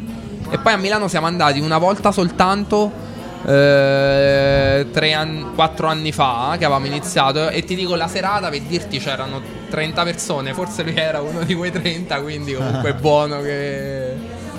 E 0.49 0.57
poi 0.57 0.73
a 0.73 0.77
Milano 0.77 1.07
siamo 1.07 1.27
andati 1.27 1.61
una 1.61 1.77
volta 1.77 2.11
soltanto. 2.11 3.03
eh, 3.45 4.87
tre 4.91 5.13
anni, 5.13 5.45
quattro 5.53 5.87
anni 5.87 6.11
fa 6.11 6.55
che 6.57 6.65
avevamo 6.65 6.87
iniziato 6.87 7.49
e 7.49 7.63
ti 7.63 7.75
dico 7.75 7.93
la 7.95 8.07
serata 8.07 8.49
per 8.49 8.61
dirti 8.61 8.97
c'erano 8.97 9.39
30 9.69 10.03
persone 10.03 10.51
forse 10.55 10.81
lui 10.81 10.95
era 10.95 11.21
uno 11.21 11.43
di 11.43 11.53
quei 11.53 11.71
30 11.71 12.21
quindi 12.21 12.53
comunque 12.53 12.89
è 12.89 12.93
buono 12.99 13.41
che 13.41 14.15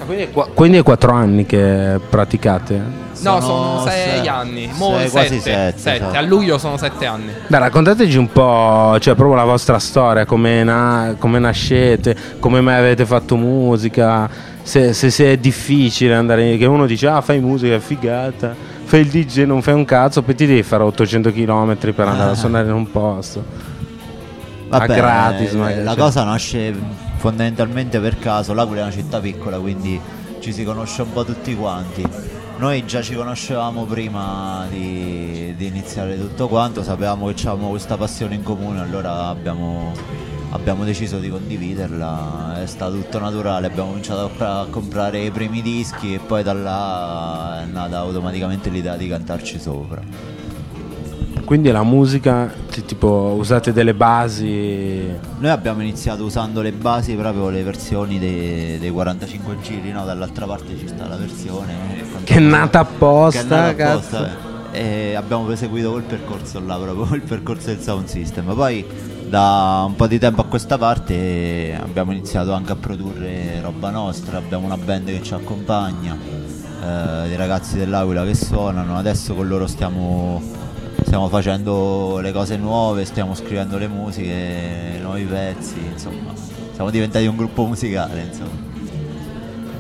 Quindi 0.07 0.23
è, 0.25 0.31
qua- 0.31 0.49
quindi 0.55 0.79
è 0.79 0.83
quattro 0.83 1.13
anni 1.13 1.45
che 1.45 2.01
praticate? 2.09 2.75
no 3.19 3.41
Sono 3.41 3.41
sono 3.41 3.81
6 3.87 4.23
se- 4.23 4.29
anni 4.29 4.71
mo 4.75 4.91
sei, 4.91 4.99
sette, 4.99 5.11
quasi 5.11 5.41
sette, 5.41 5.79
sette. 5.79 5.97
esatto. 5.97 6.17
a 6.19 6.21
luglio 6.21 6.59
sono 6.59 6.77
7 6.77 7.07
anni 7.07 7.33
Beh, 7.47 7.59
raccontateci 7.59 8.17
un 8.19 8.31
po', 8.31 8.97
cioè 9.01 9.15
proprio 9.15 9.37
la 9.37 9.45
vostra 9.45 9.79
storia, 9.79 10.25
come, 10.27 10.63
na- 10.63 11.17
come 11.19 11.39
nascete, 11.39 12.15
come 12.39 12.61
mai 12.61 12.77
avete 12.77 13.07
fatto 13.07 13.37
musica, 13.37 14.29
se, 14.63 14.93
se, 14.93 15.11
se 15.11 15.33
è 15.33 15.37
difficile 15.39 16.15
andare, 16.15 16.57
che 16.59 16.67
uno 16.67 16.87
dice 16.87 17.07
ah 17.09 17.21
fai 17.23 17.41
musica, 17.41 17.75
è 17.75 17.79
figata, 17.79 18.55
fai 18.85 19.01
il 19.01 19.07
DJ, 19.09 19.45
non 19.45 19.63
fai 19.63 19.75
un 19.75 19.85
cazzo, 19.87 20.23
poi 20.23 20.35
ti 20.35 20.45
devi 20.47 20.63
fare 20.63 20.83
800 20.83 21.33
km 21.33 21.77
per 21.95 22.07
andare 22.09 22.31
a 22.33 22.35
suonare 22.35 22.67
in 22.67 22.75
un 22.75 22.91
posto. 22.91 23.45
A 24.69 24.85
gratis, 24.85 25.53
magari, 25.53 25.85
la 25.85 25.93
cioè. 25.95 26.01
cosa 26.03 26.25
nasce 26.25 26.75
fondamentalmente 27.26 27.99
per 27.99 28.21
caso. 28.21 28.54
L'Aquila 28.54 28.83
è 28.83 28.85
una 28.85 28.92
città 28.92 29.18
piccola, 29.18 29.59
quindi 29.59 30.00
ci 30.38 30.52
si 30.52 30.62
conosce 30.62 31.02
un 31.02 31.12
po' 31.12 31.25
tutti 31.25 31.56
quanti. 31.56 32.06
Noi 32.59 32.87
già 32.87 33.02
ci 33.02 33.16
conoscevamo 33.16 33.85
prima 33.85 34.64
di, 34.71 35.52
di 35.56 35.66
iniziare 35.66 36.16
tutto 36.16 36.47
quanto, 36.47 36.85
sapevamo 36.85 37.26
che 37.26 37.49
avevamo 37.49 37.71
questa 37.71 37.97
passione 37.97 38.37
in 38.37 38.45
comune, 38.45 38.80
allora 38.80 39.26
abbiamo, 39.26 39.92
abbiamo 40.50 40.85
deciso 40.85 41.18
di 41.18 41.28
condividerla. 41.28 42.61
È 42.62 42.66
stato 42.66 42.92
tutto 42.92 43.18
naturale, 43.18 43.66
abbiamo 43.66 43.88
cominciato 43.88 44.21
a, 44.21 44.28
compra- 44.28 44.61
a 44.61 44.66
comprare 44.66 45.25
i 45.25 45.30
primi 45.33 45.62
dischi 45.62 46.14
e 46.14 46.21
poi 46.21 46.45
da 46.45 46.52
là 46.52 47.62
è 47.62 47.66
nata 47.66 47.99
automaticamente 47.99 48.71
l'idea 48.71 48.97
di 48.97 49.09
cantarci 49.09 49.59
sopra. 49.59 50.36
Quindi 51.47 51.71
la 51.71 51.85
musica, 51.85 52.53
tipo 52.85 53.37
usate 53.38 53.73
delle 53.73 53.95
basi. 53.95 55.07
Noi 55.38 55.50
abbiamo 55.50 55.81
iniziato 55.81 56.25
usando 56.25 56.61
le 56.61 56.73
basi, 56.73 57.15
proprio 57.15 57.50
le 57.50 57.62
versioni 57.62 58.19
dei, 58.19 58.81
dei 58.81 58.91
45 58.91 59.57
giri, 59.62 59.93
no? 59.93 60.05
Dall'altra 60.05 60.45
parte 60.45 60.76
ci 60.76 60.88
sta 60.88 61.07
la 61.07 61.15
versione. 61.15 61.75
Che 62.25 62.35
è 62.35 62.41
nata 62.41 62.81
apposta, 62.81 63.41
Che 63.41 63.47
è 63.47 63.49
nata 63.49 63.93
apposta, 63.93 64.29
eh. 64.73 65.11
E 65.12 65.15
abbiamo 65.15 65.45
proseguito 65.45 65.93
quel 65.93 66.03
percorso 66.03 66.61
là, 66.61 66.76
proprio 66.76 67.15
il 67.15 67.23
percorso 67.23 67.69
del 67.69 67.81
sound 67.81 68.09
system. 68.09 68.53
Poi 68.53 68.85
da 69.29 69.85
un 69.87 69.95
po' 69.95 70.09
di 70.09 70.19
tempo 70.19 70.41
a 70.41 70.47
questa 70.47 70.76
parte 70.79 71.79
abbiamo 71.81 72.12
iniziato 72.12 72.53
anche 72.53 72.73
a 72.73 72.76
produrre 72.76 73.61
roba 73.61 73.91
nostra, 73.91 74.38
abbiamo 74.38 74.67
una 74.67 74.76
band 74.76 75.07
che 75.07 75.23
ci 75.23 75.33
accompagna, 75.33 76.17
eh, 76.17 77.29
dei 77.29 77.37
ragazzi 77.37 77.76
dell'Aquila 77.76 78.25
che 78.25 78.35
suonano, 78.35 78.97
adesso 78.97 79.35
con 79.35 79.49
loro 79.49 79.67
stiamo, 79.67 80.41
stiamo 81.07 81.29
facendo 81.29 82.19
le 82.21 82.33
cose 82.33 82.57
nuove, 82.57 83.05
stiamo 83.05 83.35
scrivendo 83.35 83.79
le 83.79 83.87
musiche, 83.87 84.99
nuovi 85.01 85.23
pezzi, 85.23 85.77
insomma, 85.93 86.33
siamo 86.75 86.91
diventati 86.91 87.25
un 87.27 87.37
gruppo 87.37 87.65
musicale, 87.65 88.23
insomma. 88.29 88.65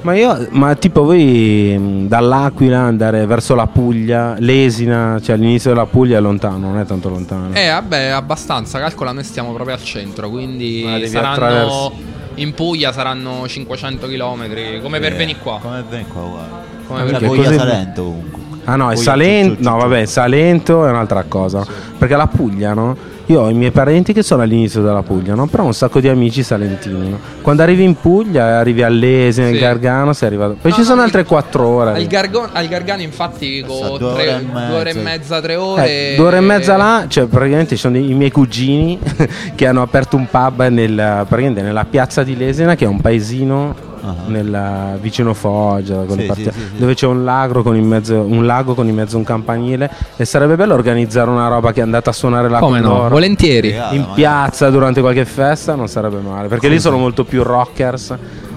Ma 0.02 0.14
io, 0.14 0.46
ma 0.50 0.72
tipo 0.76 1.02
voi 1.02 1.76
mh, 1.76 2.06
dall'Aquila 2.06 2.78
andare 2.78 3.26
verso 3.26 3.56
la 3.56 3.66
Puglia, 3.66 4.36
l'Esina, 4.38 5.18
cioè 5.20 5.34
all'inizio 5.34 5.70
della 5.70 5.86
Puglia 5.86 6.18
è 6.18 6.20
lontano, 6.20 6.58
non 6.70 6.78
è 6.78 6.84
tanto 6.86 7.08
lontano. 7.08 7.52
Eh, 7.54 7.68
vabbè, 7.70 8.04
abbastanza. 8.10 8.78
Calcola, 8.78 9.10
noi 9.10 9.24
stiamo 9.24 9.52
proprio 9.52 9.74
al 9.74 9.82
centro. 9.82 10.30
Quindi 10.30 10.84
saranno. 11.08 11.32
attraverso- 11.32 11.92
In 12.34 12.54
Puglia 12.54 12.92
saranno 12.92 13.48
500 13.48 14.06
km. 14.06 14.80
Come 14.80 15.00
per 15.00 15.14
Eh, 15.14 15.16
venire 15.16 15.38
qua. 15.40 15.58
Come 15.60 15.82
venire 15.88 16.08
qua, 16.08 16.20
guarda. 16.22 16.62
Come 16.86 17.00
Cioè, 17.00 17.18
per 17.18 17.28
Puglia 17.28 17.52
Salento 17.52 18.02
comunque. 18.04 18.40
Ah 18.68 18.76
no, 18.76 18.90
è 18.90 18.96
Salento. 18.96 19.62
No, 19.68 19.76
vabbè, 19.78 20.04
Salento 20.06 20.86
è 20.86 20.90
un'altra 20.90 21.24
cosa. 21.28 21.64
Perché 21.96 22.14
la 22.16 22.26
Puglia, 22.26 22.74
no? 22.74 23.14
Io 23.28 23.40
ho 23.40 23.48
i 23.50 23.54
miei 23.54 23.72
parenti 23.72 24.12
che 24.12 24.22
sono 24.22 24.42
all'inizio 24.42 24.82
della 24.82 25.02
Puglia, 25.02 25.34
no? 25.34 25.46
Però 25.46 25.64
ho 25.64 25.66
un 25.66 25.74
sacco 25.74 25.98
di 25.98 26.06
amici 26.08 26.44
salentini, 26.44 27.10
no? 27.10 27.18
Quando 27.42 27.62
arrivi 27.62 27.82
in 27.82 27.94
Puglia, 27.98 28.58
arrivi 28.58 28.82
all'Esina, 28.84 29.48
Sì. 29.48 29.54
al 29.54 29.58
Gargano, 29.58 30.12
sei 30.12 30.28
arrivato. 30.28 30.56
Poi 30.60 30.70
No, 30.70 30.76
ci 30.76 30.82
no, 30.82 30.86
sono 30.86 30.98
il- 31.00 31.06
altre 31.06 31.24
quattro 31.24 31.66
ore. 31.66 31.90
Al, 31.94 32.06
Gargo- 32.06 32.48
al 32.52 32.66
Gargano, 32.68 33.02
infatti, 33.02 33.64
con 33.66 33.98
due 33.98 34.14
tre- 34.14 34.28
ore 34.30 34.30
e 34.30 34.42
mezza. 34.44 34.66
due 34.68 34.76
ore 34.78 34.90
e 34.90 34.94
mezza, 34.94 35.40
tre 35.40 35.56
ore. 35.56 35.88
Eh, 35.88 36.14
due 36.16 36.26
ore 36.26 36.36
e 36.36 36.40
mezza 36.40 36.76
là, 36.76 37.04
cioè 37.08 37.26
praticamente 37.26 37.70
ci 37.74 37.80
sono 37.80 37.96
i 37.96 38.14
miei 38.14 38.30
cugini 38.30 38.98
che 39.56 39.66
hanno 39.66 39.82
aperto 39.82 40.14
un 40.16 40.28
pub 40.30 40.66
nel, 40.68 40.94
praticamente 40.94 41.62
nella 41.62 41.84
piazza 41.84 42.22
di 42.22 42.36
Lesina, 42.36 42.76
che 42.76 42.84
è 42.84 42.88
un 42.88 43.00
paesino 43.00 43.74
Ah. 44.06 44.14
nel- 44.26 44.98
vicino 45.00 45.34
Foggia, 45.34 46.04
Sì, 46.08 46.30
sì, 46.34 46.42
sì, 46.44 46.50
sì. 46.52 46.76
dove 46.76 46.94
c'è 46.94 47.06
un 47.06 47.24
lago, 47.24 47.62
con 47.62 47.74
in 47.76 47.86
mezzo, 47.86 48.20
un 48.20 48.46
lago 48.46 48.74
con 48.74 48.86
in 48.88 48.94
mezzo 48.94 49.16
un 49.16 49.24
campanile 49.24 49.90
e 50.16 50.24
sarebbe 50.24 50.54
bello 50.56 50.74
organizzare 50.74 51.28
una 51.30 51.48
roba 51.48 51.72
che 51.72 51.80
è 51.80 51.82
andata 51.82 52.10
a 52.10 52.12
suonare 52.12 52.48
là 52.48 52.58
Come 52.60 52.80
no? 52.80 52.88
loro. 52.88 53.08
Volentieri. 53.08 53.70
Figata, 53.70 53.94
in 53.94 54.06
piazza 54.14 54.70
durante 54.70 55.00
qualche 55.00 55.24
festa 55.24 55.74
non 55.74 55.88
sarebbe 55.88 56.18
male, 56.20 56.46
perché 56.48 56.68
lì 56.68 56.78
sono 56.78 56.98
molto 56.98 57.24
più 57.24 57.42
rockers, 57.42 58.14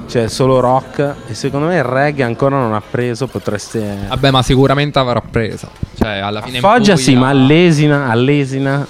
cioè 0.08 0.28
solo 0.28 0.60
rock 0.60 1.16
e 1.28 1.34
secondo 1.34 1.68
me 1.68 1.78
il 1.78 1.84
reggae 1.84 2.24
ancora 2.24 2.58
non 2.58 2.74
ha 2.74 2.82
preso, 2.88 3.28
potreste... 3.28 4.06
Vabbè, 4.08 4.32
ma 4.32 4.42
sicuramente 4.44 5.00
avrà 5.00 5.22
preso. 5.22 5.68
Cioè, 5.96 6.18
alla 6.20 6.42
fine. 6.42 6.58
in 6.58 6.62
Foggia 6.62 6.94
Puglia- 6.94 6.96
sì, 6.98 7.16
ma 7.16 7.30
all'Esina, 7.30 8.10
all'Esina 8.10 8.86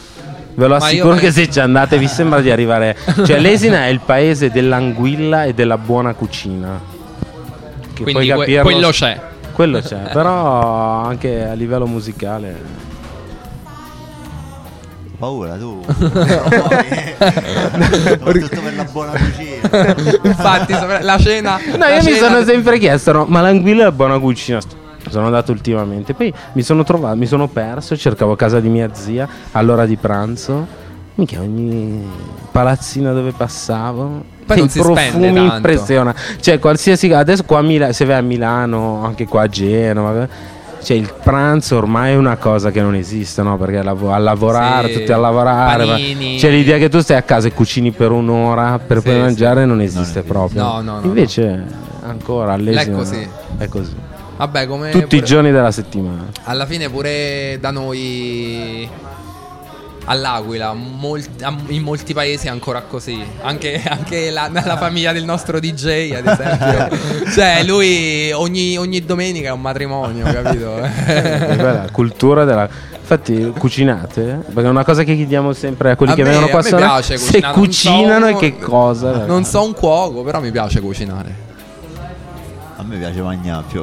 ve 0.60 0.68
lo 0.68 0.76
assicuro 0.76 1.14
io- 1.14 1.20
che 1.20 1.32
se 1.32 1.50
ci 1.50 1.60
andate 1.60 1.98
vi 1.98 2.08
sembra 2.12 2.42
di 2.42 2.52
arrivare... 2.52 2.96
Cioè 3.26 3.40
l'Esina 3.40 3.86
è 3.86 3.88
il 3.90 4.02
paese 4.06 4.52
dell'anguilla 4.52 5.46
e 5.46 5.54
della 5.54 5.78
buona 5.78 6.14
cucina. 6.14 6.80
Che 7.94 8.04
Quindi 8.04 8.12
puoi 8.12 8.28
capirlo- 8.28 8.62
quello 8.64 8.90
c'è. 8.92 9.20
Quello 9.54 9.80
c'è, 9.82 9.98
però 10.14 11.04
anche 11.06 11.48
a 11.48 11.54
livello 11.54 11.86
musicale... 11.88 12.88
Paura 15.18 15.56
tu. 15.58 15.84
Soprattutto 18.08 18.62
per 18.62 18.74
la 18.76 18.84
buona 18.86 19.12
cucina. 19.12 19.96
Infatti, 20.24 20.74
la 21.02 21.18
cena. 21.20 21.60
No, 21.72 21.78
la 21.78 21.90
io 21.90 22.04
mi 22.04 22.14
cena- 22.14 22.28
sono 22.28 22.44
sempre 22.46 22.80
chiesto, 22.80 23.12
no, 23.12 23.26
ma 23.28 23.42
l'anguilla 23.42 23.82
è 23.82 23.86
la 23.86 23.92
buona 23.92 24.18
cucina? 24.18 24.60
Sono 25.10 25.26
andato 25.26 25.52
ultimamente, 25.52 26.14
poi 26.14 26.34
mi 26.54 26.62
sono 26.62 26.84
trovato, 26.84 27.16
mi 27.18 27.26
sono 27.26 27.48
perso, 27.48 27.96
cercavo 27.98 28.36
casa 28.36 28.60
di 28.60 28.70
mia 28.70 28.90
zia 28.94 29.28
all'ora 29.52 29.86
di 29.86 29.96
pranzo. 29.98 30.66
Mica 31.16 31.40
ogni 31.42 32.06
palazzina 32.52 33.12
dove 33.12 33.32
passavo. 33.32 34.24
Poi 34.46 34.64
i 34.64 34.68
profumi 34.70 35.34
tanto. 35.34 35.56
impressionano. 35.56 36.14
Cioè, 36.40 36.58
qualsiasi 36.60 37.12
adesso 37.12 37.44
qua 37.44 37.60
a 37.60 37.62
Milano, 37.62 37.92
se 37.92 38.06
vai 38.06 38.18
a 38.18 38.22
Milano, 38.22 39.04
anche 39.04 39.26
qua 39.26 39.42
a 39.44 39.48
Genova, 39.48 40.28
cioè 40.82 40.96
il 40.98 41.14
pranzo 41.22 41.76
ormai 41.78 42.14
è 42.14 42.16
una 42.16 42.38
cosa 42.38 42.72
che 42.72 42.82
non 42.82 42.96
esiste, 42.96 43.42
no? 43.44 43.58
Perché 43.58 43.80
a 43.80 43.84
lavorare, 44.18 44.88
Sì, 44.94 45.00
tutti 45.00 45.12
a 45.12 45.18
lavorare. 45.18 45.86
panini. 45.86 46.38
C'è 46.38 46.50
l'idea 46.50 46.78
che 46.78 46.88
tu 46.90 47.00
stai 47.02 47.18
a 47.18 47.22
casa 47.22 47.48
e 47.48 47.54
cucini 47.54 47.92
per 47.92 48.12
un'ora 48.12 48.80
per 48.80 48.98
Sì, 49.00 49.04
poi 49.04 49.14
sì. 49.16 49.20
mangiare 49.20 49.66
non 49.66 49.82
esiste 49.82 50.02
esiste. 50.02 50.22
proprio. 50.24 50.64
No, 50.64 50.82
no, 50.82 51.00
no, 51.02 51.06
Invece 51.06 51.64
ancora 52.02 52.54
all'esimo 52.54 52.96
È 52.96 52.98
così. 52.98 53.28
È 53.58 53.68
così. 53.68 53.96
Vabbè, 54.40 54.68
come. 54.68 54.90
Tutti 54.92 55.04
i 55.04 55.08
pure- 55.20 55.22
giorni 55.24 55.52
della 55.52 55.72
settimana. 55.72 56.28
Alla 56.44 56.66
fine 56.66 56.90
pure 56.90 57.58
da 57.60 57.72
noi 57.72 58.90
all'Aquila, 60.06 60.72
molti- 60.74 61.44
in 61.68 61.84
molti 61.84 62.14
paesi 62.14 62.48
è 62.48 62.50
ancora 62.50 62.82
così. 62.84 63.22
Anche, 63.42 63.82
anche 63.86 64.32
la, 64.32 64.50
la 64.52 64.78
famiglia 64.78 65.12
del 65.12 65.26
nostro 65.26 65.60
DJ, 65.60 66.14
ad 66.14 66.26
esempio. 66.26 66.98
cioè, 67.36 67.64
lui 67.66 68.32
ogni, 68.32 68.78
ogni 68.78 69.04
domenica 69.04 69.50
è 69.50 69.52
un 69.52 69.60
matrimonio, 69.60 70.24
capito? 70.24 70.78
È 70.78 71.56
bella 71.58 71.72
la 71.84 71.90
cultura 71.92 72.46
della. 72.46 72.68
Infatti, 73.02 73.52
cucinate? 73.58 74.40
Perché 74.46 74.62
è 74.68 74.70
una 74.72 74.86
cosa 74.86 75.04
che 75.04 75.16
chiediamo 75.16 75.52
sempre 75.52 75.92
a 75.92 75.96
quelli 75.98 76.14
A 76.14 76.16
che 76.16 76.24
me- 76.24 76.30
vengono 76.30 76.48
qua 76.48 76.60
a 76.60 76.64
me 76.64 76.76
piace 76.78 77.18
Se 77.18 77.42
cucinare, 77.42 77.52
non 77.52 77.54
cucinano 77.66 78.26
so- 78.26 78.32
e 78.32 78.36
che 78.40 78.58
cosa. 78.58 79.26
non 79.26 79.44
so 79.44 79.64
un 79.66 79.74
cuoco, 79.74 80.24
però 80.24 80.40
mi 80.40 80.52
piace 80.52 80.80
cucinare. 80.80 81.48
A 82.80 82.84
me 82.84 82.96
piace 82.98 83.22
mangiare 83.22 83.64
più. 83.68 83.82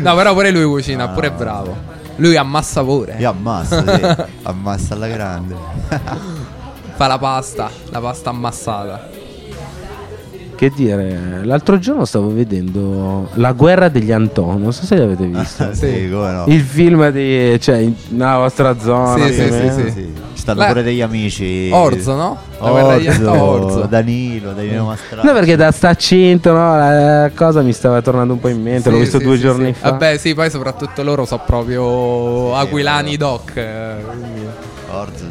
No, 0.00 0.14
però 0.14 0.32
pure 0.32 0.50
lui 0.50 0.64
cucina, 0.64 1.08
pure 1.08 1.26
è 1.26 1.30
bravo. 1.30 1.76
Lui 2.16 2.34
ammassa 2.34 2.82
pure. 2.82 3.16
Io 3.18 3.28
ammazzo, 3.28 3.84
sì. 3.86 4.00
Ammazzo 4.44 4.94
alla 4.94 5.06
grande. 5.08 5.54
Fa 6.94 7.06
la 7.06 7.18
pasta, 7.18 7.70
la 7.90 8.00
pasta 8.00 8.30
ammassata. 8.30 9.08
Che 10.56 10.70
dire, 10.74 11.40
l'altro 11.44 11.78
giorno 11.78 12.06
stavo 12.06 12.32
vedendo 12.32 13.28
La 13.34 13.52
guerra 13.52 13.90
degli 13.90 14.10
Anton, 14.10 14.58
non 14.62 14.72
so 14.72 14.86
se 14.86 14.96
l'avete 14.96 15.26
visto. 15.26 15.68
sì, 15.76 16.08
come 16.10 16.32
no. 16.32 16.44
Il 16.46 16.62
film 16.62 17.10
di. 17.10 17.60
cioè, 17.60 17.86
nella 18.08 18.38
vostra 18.38 18.74
zona. 18.78 19.26
Sì, 19.26 19.34
sì, 19.34 19.40
meno. 19.50 19.90
sì, 19.90 20.12
Ci 20.32 20.40
stanno 20.40 20.60
Beh, 20.60 20.66
pure 20.68 20.82
degli 20.82 21.02
amici. 21.02 21.68
Orzo, 21.70 22.14
no? 22.14 22.38
La 22.58 22.70
guerra 22.70 22.96
degli 22.96 23.06
Orzo, 23.08 23.42
Orzo. 23.42 23.80
Danilo, 23.86 24.52
Danilo 24.52 24.84
Mastrano. 24.86 25.22
No, 25.24 25.32
perché 25.34 25.56
da 25.56 25.70
sta 25.72 25.90
accento, 25.90 26.52
no, 26.52 26.74
la 26.78 27.30
cosa 27.34 27.60
mi 27.60 27.74
stava 27.74 28.00
tornando 28.00 28.32
un 28.32 28.40
po' 28.40 28.48
in 28.48 28.62
mente. 28.62 28.88
L'ho 28.88 28.96
Sì, 28.96 29.02
visto 29.02 29.18
sì, 29.18 29.24
due 29.24 29.36
sì, 29.36 29.42
giorni 29.42 29.66
sì. 29.74 29.78
fa. 29.78 29.90
Vabbè, 29.90 30.16
sì, 30.16 30.32
poi 30.34 30.48
soprattutto 30.48 31.02
loro 31.02 31.26
sono 31.26 31.42
proprio 31.44 32.56
aquilani 32.56 33.18
doc. 33.18 33.52
eh, 33.56 33.94
Quindi, 34.08 34.40
Orzo, 34.90 35.18
sì. 35.18 35.25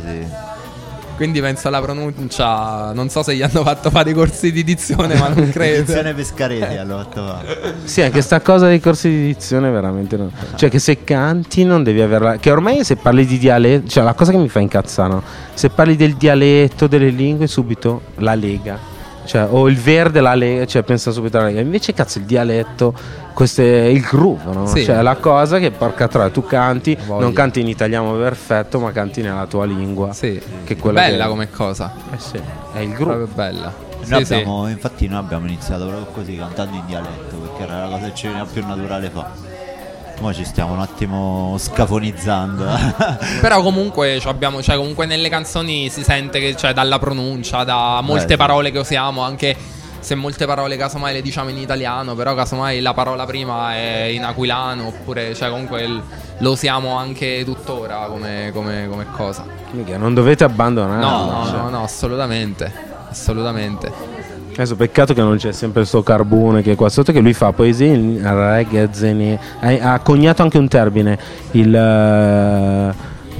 Quindi 1.15 1.41
penso 1.41 1.67
alla 1.67 1.81
pronuncia. 1.81 2.91
Non 2.93 3.09
so 3.09 3.23
se 3.23 3.35
gli 3.35 3.41
hanno 3.41 3.63
fatto 3.63 3.89
fare 3.89 4.11
i 4.11 4.13
corsi 4.13 4.51
di 4.51 4.63
dizione, 4.63 5.15
ma 5.17 5.29
non 5.29 5.49
credo. 5.51 5.81
Edizione 5.81 6.13
Pescareti 6.13 6.77
hanno 6.77 6.97
fatto 6.97 7.25
fare. 7.25 7.75
Sì, 7.83 8.01
anche 8.01 8.21
sta 8.21 8.41
cosa 8.41 8.67
dei 8.67 8.79
corsi 8.79 9.09
di 9.09 9.25
dizione 9.25 9.69
veramente 9.69 10.17
no. 10.17 10.31
Cioè 10.55 10.69
che 10.69 10.79
se 10.79 11.03
canti 11.03 11.63
non 11.63 11.83
devi 11.83 12.01
averla 12.01 12.37
Che 12.37 12.51
ormai 12.51 12.83
se 12.83 12.95
parli 12.95 13.25
di 13.25 13.37
dialetto 13.37 13.87
Cioè 13.87 14.03
la 14.03 14.13
cosa 14.13 14.31
che 14.31 14.37
mi 14.37 14.49
fa 14.49 14.59
incazzare 14.59 15.09
no? 15.09 15.23
Se 15.53 15.69
parli 15.69 15.95
del 15.95 16.15
dialetto, 16.15 16.87
delle 16.87 17.09
lingue 17.09 17.47
subito 17.47 18.01
la 18.17 18.35
lega 18.35 18.93
cioè, 19.25 19.47
o 19.49 19.67
il 19.67 19.77
verde 19.77 20.21
la 20.21 20.33
lega, 20.35 20.65
cioè 20.65 20.83
pensa 20.83 21.11
subito 21.11 21.37
alla 21.37 21.47
lega. 21.47 21.59
Invece 21.61 21.93
cazzo 21.93 22.19
il 22.19 22.25
dialetto, 22.25 22.93
questo 23.33 23.61
è 23.61 23.83
il 23.85 24.01
groove, 24.01 24.53
no? 24.53 24.65
Sì. 24.67 24.83
Cioè 24.83 25.01
la 25.01 25.15
cosa 25.15 25.59
che 25.59 25.71
porca 25.71 26.07
troia, 26.07 26.29
tu 26.29 26.43
canti, 26.45 26.97
Voglia. 27.05 27.23
non 27.23 27.33
canti 27.33 27.59
in 27.59 27.67
italiano 27.67 28.13
perfetto, 28.17 28.79
ma 28.79 28.91
canti 28.91 29.21
nella 29.21 29.45
tua 29.47 29.65
lingua. 29.65 30.13
Sì. 30.13 30.41
Che 30.63 30.73
è 30.73 30.77
quella 30.77 31.01
Bella 31.01 31.23
che- 31.23 31.29
come 31.29 31.49
cosa. 31.49 31.93
Eh 32.13 32.19
sì, 32.19 32.39
è 32.73 32.79
il 32.79 32.93
groove. 32.93 33.25
Proprio 33.25 33.27
bella. 33.35 33.73
Noi 34.07 34.19
Sì, 34.19 34.25
sì. 34.25 34.33
abbiamo, 34.35 34.67
Infatti 34.69 35.07
noi 35.07 35.17
abbiamo 35.19 35.47
iniziato 35.47 35.85
proprio 35.87 36.05
così, 36.13 36.35
cantando 36.37 36.75
in 36.75 36.83
dialetto, 36.85 37.35
perché 37.37 37.63
era 37.63 37.85
la 37.87 37.95
cosa 37.95 38.05
che 38.09 38.15
ci 38.15 38.27
veniva 38.27 38.45
più 38.45 38.63
naturale 38.65 39.09
fa. 39.09 39.31
Ora 40.21 40.33
ci 40.33 40.45
stiamo 40.45 40.73
un 40.73 40.79
attimo 40.79 41.55
scafonizzando. 41.57 42.65
Però 43.41 43.61
comunque 43.61 44.19
ci 44.19 44.27
abbiamo, 44.27 44.61
cioè 44.61 44.75
comunque 44.77 45.05
nelle 45.05 45.29
canzoni 45.29 45.89
si 45.89 46.03
sente 46.03 46.39
che 46.39 46.55
cioè, 46.55 46.73
dalla 46.73 46.97
pronuncia, 46.99 47.63
da 47.63 47.99
molte 48.01 48.29
sì. 48.29 48.35
parole 48.37 48.71
che 48.71 48.79
usiamo, 48.79 49.21
anche 49.21 49.55
se 49.99 50.15
molte 50.15 50.45
parole 50.45 50.77
casomai 50.77 51.13
le 51.13 51.21
diciamo 51.21 51.49
in 51.49 51.57
italiano, 51.57 52.15
però 52.15 52.33
casomai 52.33 52.79
la 52.79 52.93
parola 52.93 53.25
prima 53.25 53.73
è 53.73 54.03
in 54.03 54.23
aquilano, 54.23 54.87
oppure 54.87 55.33
cioè 55.35 55.49
comunque 55.49 55.81
il- 55.83 56.01
lo 56.39 56.51
usiamo 56.51 56.95
anche 56.95 57.43
tuttora 57.43 58.05
come, 58.07 58.51
come- 58.53 58.87
come 58.89 59.05
cosa. 59.11 59.45
Mica, 59.71 59.97
non 59.97 60.13
dovete 60.13 60.43
abbandonare. 60.43 61.01
No, 61.01 61.25
no, 61.25 61.45
cioè. 61.45 61.57
no, 61.57 61.69
no, 61.69 61.83
assolutamente. 61.83 62.71
Assolutamente. 63.09 63.91
Adesso 64.55 64.75
peccato 64.77 65.13
che 65.13 65.21
non 65.21 65.35
c'è 65.35 65.51
sempre 65.51 65.83
sto 65.83 66.01
carbone 66.01 66.61
che 66.61 66.71
è 66.71 66.75
qua 66.75 66.87
sotto 66.87 67.11
che 67.11 67.19
lui 67.19 67.33
fa 67.33 67.51
poesie 67.51 67.87
in 67.93 68.21
reggae. 68.23 68.89
Ha, 69.81 69.99
coniato 69.99 70.43
anche 70.43 70.57
un 70.57 70.69
termine, 70.69 71.19
il, 71.51 71.75
eh, 71.75 72.93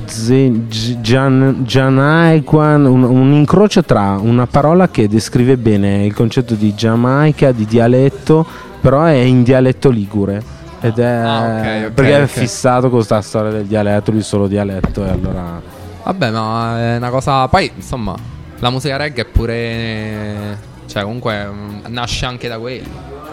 Ze- 0.05 0.67
Gi- 0.67 1.00
Gian- 1.00 1.63
Janaikwan, 1.63 2.86
un, 2.86 3.03
un 3.03 3.31
incrocio 3.31 3.81
tra 3.84 4.17
una 4.22 4.45
parola 4.45 4.89
che 4.89 5.07
descrive 5.07 5.55
bene 5.57 6.05
il 6.05 6.13
concetto 6.13 6.53
di 6.53 6.75
Giamaica, 6.75 7.53
di 7.53 7.65
dialetto, 7.65 8.45
però 8.81 9.03
è 9.05 9.13
in 9.13 9.43
dialetto 9.43 9.89
ligure. 9.89 10.43
Ed 10.81 11.00
è 11.00 11.05
Ah, 11.05 11.39
ok, 11.43 11.86
ok, 11.86 11.91
perché 11.93 12.17
è 12.17 12.22
ok. 12.24 12.27
fissato 12.27 12.81
con 12.89 12.98
questa 12.98 13.22
storia 13.22 13.51
del 13.51 13.65
dialetto, 13.65 14.12
lui 14.12 14.22
solo 14.22 14.48
dialetto 14.48 15.05
e 15.05 15.10
allora 15.10 15.62
Vabbè, 16.03 16.29
ma 16.29 16.77
è 16.79 16.98
una 16.98 17.10
cosa. 17.10 17.48
Poi, 17.48 17.72
insomma, 17.74 18.13
la 18.60 18.69
musica 18.69 18.98
reggae 18.98 19.24
è 19.24 19.27
pure. 19.27 20.74
Cioè, 20.96 21.04
comunque, 21.04 21.44
mm, 21.46 21.80
nasce 21.88 22.25
anche 22.25 22.48
da 22.48 22.58
quello. 22.58 22.88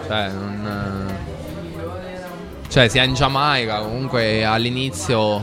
Cioè, 0.05 0.27
non. 0.31 1.17
Cioè, 2.67 2.89
sia 2.89 3.03
in 3.03 3.13
Giamaica, 3.13 3.79
comunque 3.79 4.43
all'inizio. 4.43 5.41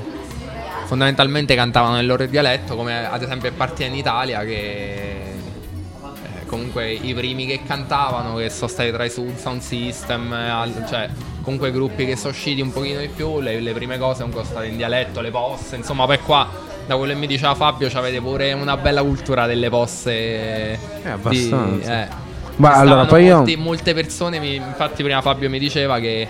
Fondamentalmente 0.85 1.55
cantavano 1.55 1.95
nel 1.95 2.05
loro 2.05 2.27
dialetto, 2.27 2.77
come 2.77 3.07
ad 3.07 3.23
esempio 3.23 3.49
è 3.49 3.53
partita 3.53 3.89
in 3.89 3.95
Italia 3.95 4.41
che. 4.41 5.23
eh, 5.23 6.45
Comunque 6.45 6.93
i 6.93 7.15
primi 7.15 7.47
che 7.47 7.61
cantavano, 7.67 8.35
che 8.37 8.51
sono 8.51 8.69
stati 8.69 8.91
tra 8.93 9.05
i 9.05 9.09
Sound 9.11 9.61
System, 9.61 10.31
al- 10.31 10.85
cioè 10.87 11.09
comunque 11.41 11.71
gruppi 11.73 12.05
che 12.05 12.17
sono 12.17 12.33
usciti 12.33 12.61
un 12.61 12.71
pochino 12.71 13.01
di 13.01 13.09
più, 13.09 13.41
le, 13.41 13.61
le 13.61 13.73
prime 13.73 13.97
cose 13.97 14.27
sono 14.29 14.45
state 14.45 14.67
in 14.67 14.77
dialetto, 14.77 15.23
le 15.23 15.31
posse, 15.31 15.77
insomma 15.77 16.05
poi 16.05 16.19
qua 16.19 16.49
da 16.91 16.97
quello 16.97 17.13
che 17.13 17.19
mi 17.21 17.29
diceva 17.29 17.55
Fabio 17.55 17.89
avete 17.95 18.21
pure 18.21 18.53
una 18.53 18.77
bella 18.77 19.01
cultura 19.05 19.47
delle 19.47 19.69
posse. 19.71 20.11
Eh, 20.11 20.79
di- 21.03 21.09
abbastanza. 21.09 22.03
eh. 22.03 22.09
Ma 22.57 22.73
allora, 22.75 23.05
poi 23.07 23.27
io- 23.27 23.37
molti- 23.37 23.55
molte 23.57 23.95
persone, 23.95 24.41
mi- 24.41 24.57
infatti 24.57 25.05
prima 25.05 25.21
Fabio 25.23 25.49
mi 25.49 25.61
diceva 25.61 26.01
che, 26.01 26.27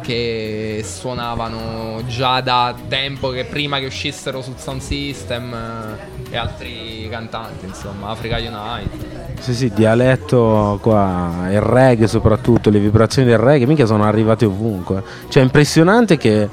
che 0.00 0.84
suonavano 0.86 2.02
già 2.06 2.40
da 2.40 2.72
tempo, 2.86 3.30
che 3.30 3.44
prima 3.44 3.80
che 3.80 3.86
uscissero 3.86 4.40
sul 4.40 4.54
Sound 4.56 4.82
System 4.82 5.52
eh, 5.52 6.32
e 6.32 6.36
altri 6.36 7.08
cantanti, 7.10 7.66
insomma, 7.66 8.10
Africa 8.10 8.36
Unite. 8.36 9.32
Sì, 9.40 9.52
sì, 9.52 9.72
dialetto 9.74 10.78
qua, 10.80 11.48
il 11.50 11.60
reggae 11.60 12.06
soprattutto, 12.06 12.70
le 12.70 12.78
vibrazioni 12.78 13.26
del 13.26 13.38
reggae, 13.38 13.66
mica 13.66 13.84
sono 13.84 14.04
arrivate 14.04 14.44
ovunque. 14.44 15.02
Cioè, 15.28 15.42
è 15.42 15.44
impressionante 15.44 16.16
che 16.16 16.48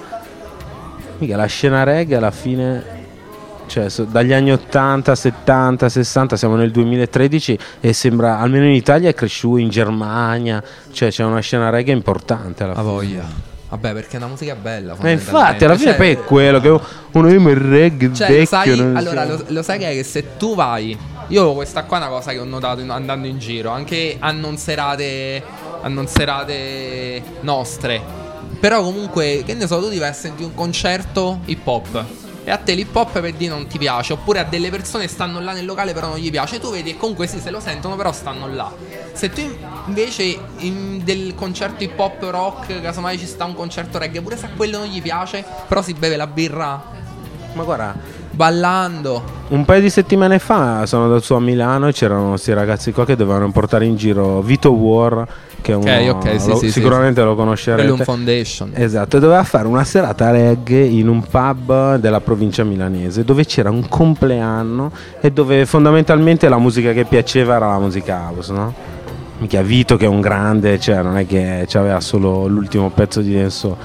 mica 1.19 1.35
la 1.37 1.45
scena 1.45 1.83
reggae 1.83 2.17
alla 2.17 2.31
fine, 2.31 2.99
cioè 3.71 3.87
dagli 4.05 4.33
anni 4.33 4.51
80, 4.51 5.15
70, 5.15 5.87
60, 5.87 6.35
siamo 6.35 6.55
nel 6.57 6.71
2013 6.71 7.57
e 7.79 7.93
sembra, 7.93 8.37
almeno 8.39 8.65
in 8.65 8.73
Italia 8.73 9.07
è 9.09 9.13
cresciuto, 9.13 9.57
in 9.57 9.69
Germania, 9.69 10.61
cioè 10.91 11.09
c'è 11.09 11.23
una 11.23 11.39
scena 11.39 11.69
reggae 11.69 11.93
importante 11.93 12.63
alla 12.63 12.73
A 12.73 12.75
fine. 12.79 12.87
voglia. 12.89 13.23
Vabbè, 13.69 13.93
perché 13.93 14.15
è 14.15 14.17
una 14.17 14.27
musica 14.27 14.53
bella. 14.55 14.97
Ma 14.99 15.09
infatti, 15.09 15.63
alla 15.63 15.77
fine 15.77 15.91
Cioè, 15.91 15.97
poi 15.97 16.09
è 16.09 16.17
quello 16.19 16.59
che 16.59 16.79
uno 17.13 17.27
di 17.29 17.35
il 17.35 17.55
reggae 17.55 18.13
Cioè, 18.13 18.27
vecchio. 18.27 18.45
sai, 18.45 18.71
allora, 18.79 19.23
lo, 19.23 19.41
lo 19.47 19.63
sai 19.63 19.79
che, 19.79 19.89
è 19.91 19.93
che 19.93 20.03
se 20.03 20.35
tu 20.35 20.55
vai. 20.55 20.97
Io 21.27 21.53
questa 21.53 21.83
qua 21.85 21.99
è 21.99 22.01
una 22.01 22.09
cosa 22.09 22.31
che 22.31 22.39
ho 22.39 22.43
notato 22.43 22.81
in- 22.81 22.89
andando 22.89 23.27
in 23.27 23.39
giro, 23.39 23.69
anche 23.69 24.17
a 24.19 24.31
non 24.33 24.57
serate. 24.57 25.41
A 25.83 25.87
non 25.87 26.05
serate 26.07 27.23
nostre. 27.41 28.01
Però 28.59 28.83
comunque, 28.83 29.43
che 29.45 29.53
ne 29.53 29.65
so, 29.65 29.79
tu 29.79 29.89
ti 29.89 29.97
vai 29.99 30.09
a 30.09 30.13
sentire 30.13 30.49
un 30.49 30.53
concerto 30.53 31.39
hip 31.45 31.65
hop. 31.65 32.03
E 32.43 32.49
a 32.49 32.57
te 32.57 32.73
l'hip 32.73 32.95
hop 32.95 33.19
per 33.19 33.33
dire 33.33 33.53
non 33.53 33.67
ti 33.67 33.77
piace. 33.77 34.13
Oppure 34.13 34.39
a 34.39 34.43
delle 34.43 34.69
persone 34.69 35.07
stanno 35.07 35.39
là 35.39 35.53
nel 35.53 35.65
locale 35.65 35.93
però 35.93 36.07
non 36.07 36.17
gli 36.17 36.31
piace. 36.31 36.59
Tu 36.59 36.71
vedi 36.71 36.91
che 36.93 36.97
comunque 36.97 37.27
sì, 37.27 37.39
se 37.39 37.51
lo 37.51 37.59
sentono, 37.59 37.95
però 37.95 38.11
stanno 38.11 38.47
là. 38.47 38.71
Se 39.13 39.29
tu 39.29 39.41
in- 39.41 39.55
invece 39.87 40.37
in 40.57 41.01
del 41.03 41.33
concerto 41.35 41.83
hip 41.83 41.99
hop 41.99 42.21
rock, 42.29 42.81
casomai 42.81 43.17
ci 43.17 43.25
sta 43.25 43.45
un 43.45 43.53
concerto 43.53 43.97
reggae, 43.97 44.21
pure 44.21 44.37
se 44.37 44.47
a 44.47 44.49
quello 44.55 44.79
non 44.79 44.87
gli 44.87 45.01
piace, 45.01 45.43
però 45.67 45.81
si 45.81 45.93
beve 45.93 46.15
la 46.15 46.27
birra 46.27 46.99
Ma 47.53 47.63
guarda, 47.63 47.93
ballando. 48.31 49.39
Un 49.49 49.65
paio 49.65 49.81
di 49.81 49.89
settimane 49.89 50.39
fa 50.39 50.85
sono 50.85 51.03
andato 51.03 51.21
su 51.21 51.33
a 51.33 51.39
Milano 51.41 51.89
e 51.89 51.91
c'erano 51.91 52.29
questi 52.29 52.53
ragazzi 52.53 52.93
qua 52.93 53.05
che 53.05 53.17
dovevano 53.17 53.51
portare 53.51 53.85
in 53.85 53.97
giro 53.97 54.41
Vito 54.41 54.71
War, 54.71 55.27
che 55.61 55.71
è 55.71 55.75
uno, 55.75 55.89
Ok, 55.89 56.25
ok, 56.27 56.41
sì, 56.41 56.47
lo- 56.49 56.55
sì, 56.55 56.65
sì, 56.65 56.71
sicuramente 56.71 57.19
lo 57.21 57.27
Bellum 57.31 57.43
conoscerete. 57.45 58.03
Foundation. 58.03 58.71
Esatto, 58.73 59.17
e 59.17 59.19
doveva 59.19 59.43
fare 59.43 59.67
una 59.67 59.83
serata 59.83 60.31
reggae 60.31 60.83
in 60.83 61.07
un 61.07 61.21
pub 61.23 61.95
della 61.97 62.19
provincia 62.21 62.63
milanese 62.63 63.23
dove 63.23 63.45
c'era 63.45 63.69
un 63.69 63.87
compleanno 63.87 64.91
e 65.19 65.31
dove 65.31 65.65
fondamentalmente 65.65 66.49
la 66.49 66.57
musica 66.57 66.91
che 66.91 67.05
piaceva 67.05 67.55
era 67.55 67.67
la 67.69 67.79
musica 67.79 68.29
house, 68.29 68.51
no? 68.51 68.73
Mica 69.39 69.61
Vito 69.61 69.97
che 69.97 70.05
è 70.05 70.07
un 70.07 70.21
grande, 70.21 70.79
cioè 70.79 71.01
non 71.01 71.17
è 71.17 71.25
che 71.25 71.67
aveva 71.73 71.99
solo 71.99 72.45
l'ultimo 72.47 72.89
pezzo 72.89 73.21
di 73.21 73.31
denso. 73.33 73.75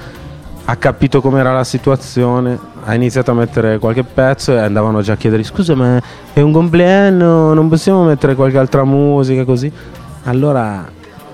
Ha 0.69 0.75
capito 0.75 1.21
com'era 1.21 1.53
la 1.53 1.63
situazione, 1.63 2.59
ha 2.83 2.93
iniziato 2.93 3.31
a 3.31 3.33
mettere 3.33 3.79
qualche 3.79 4.03
pezzo 4.03 4.51
e 4.53 4.59
andavano 4.59 5.01
già 5.01 5.13
a 5.13 5.15
chiedere 5.15 5.41
scusa 5.43 5.73
ma 5.75 5.99
è 6.33 6.41
un 6.41 6.51
compleanno, 6.51 7.53
non 7.53 7.69
possiamo 7.69 8.03
mettere 8.03 8.35
qualche 8.35 8.57
altra 8.57 8.83
musica 8.83 9.45
così? 9.45 9.71
Allora 10.25 10.87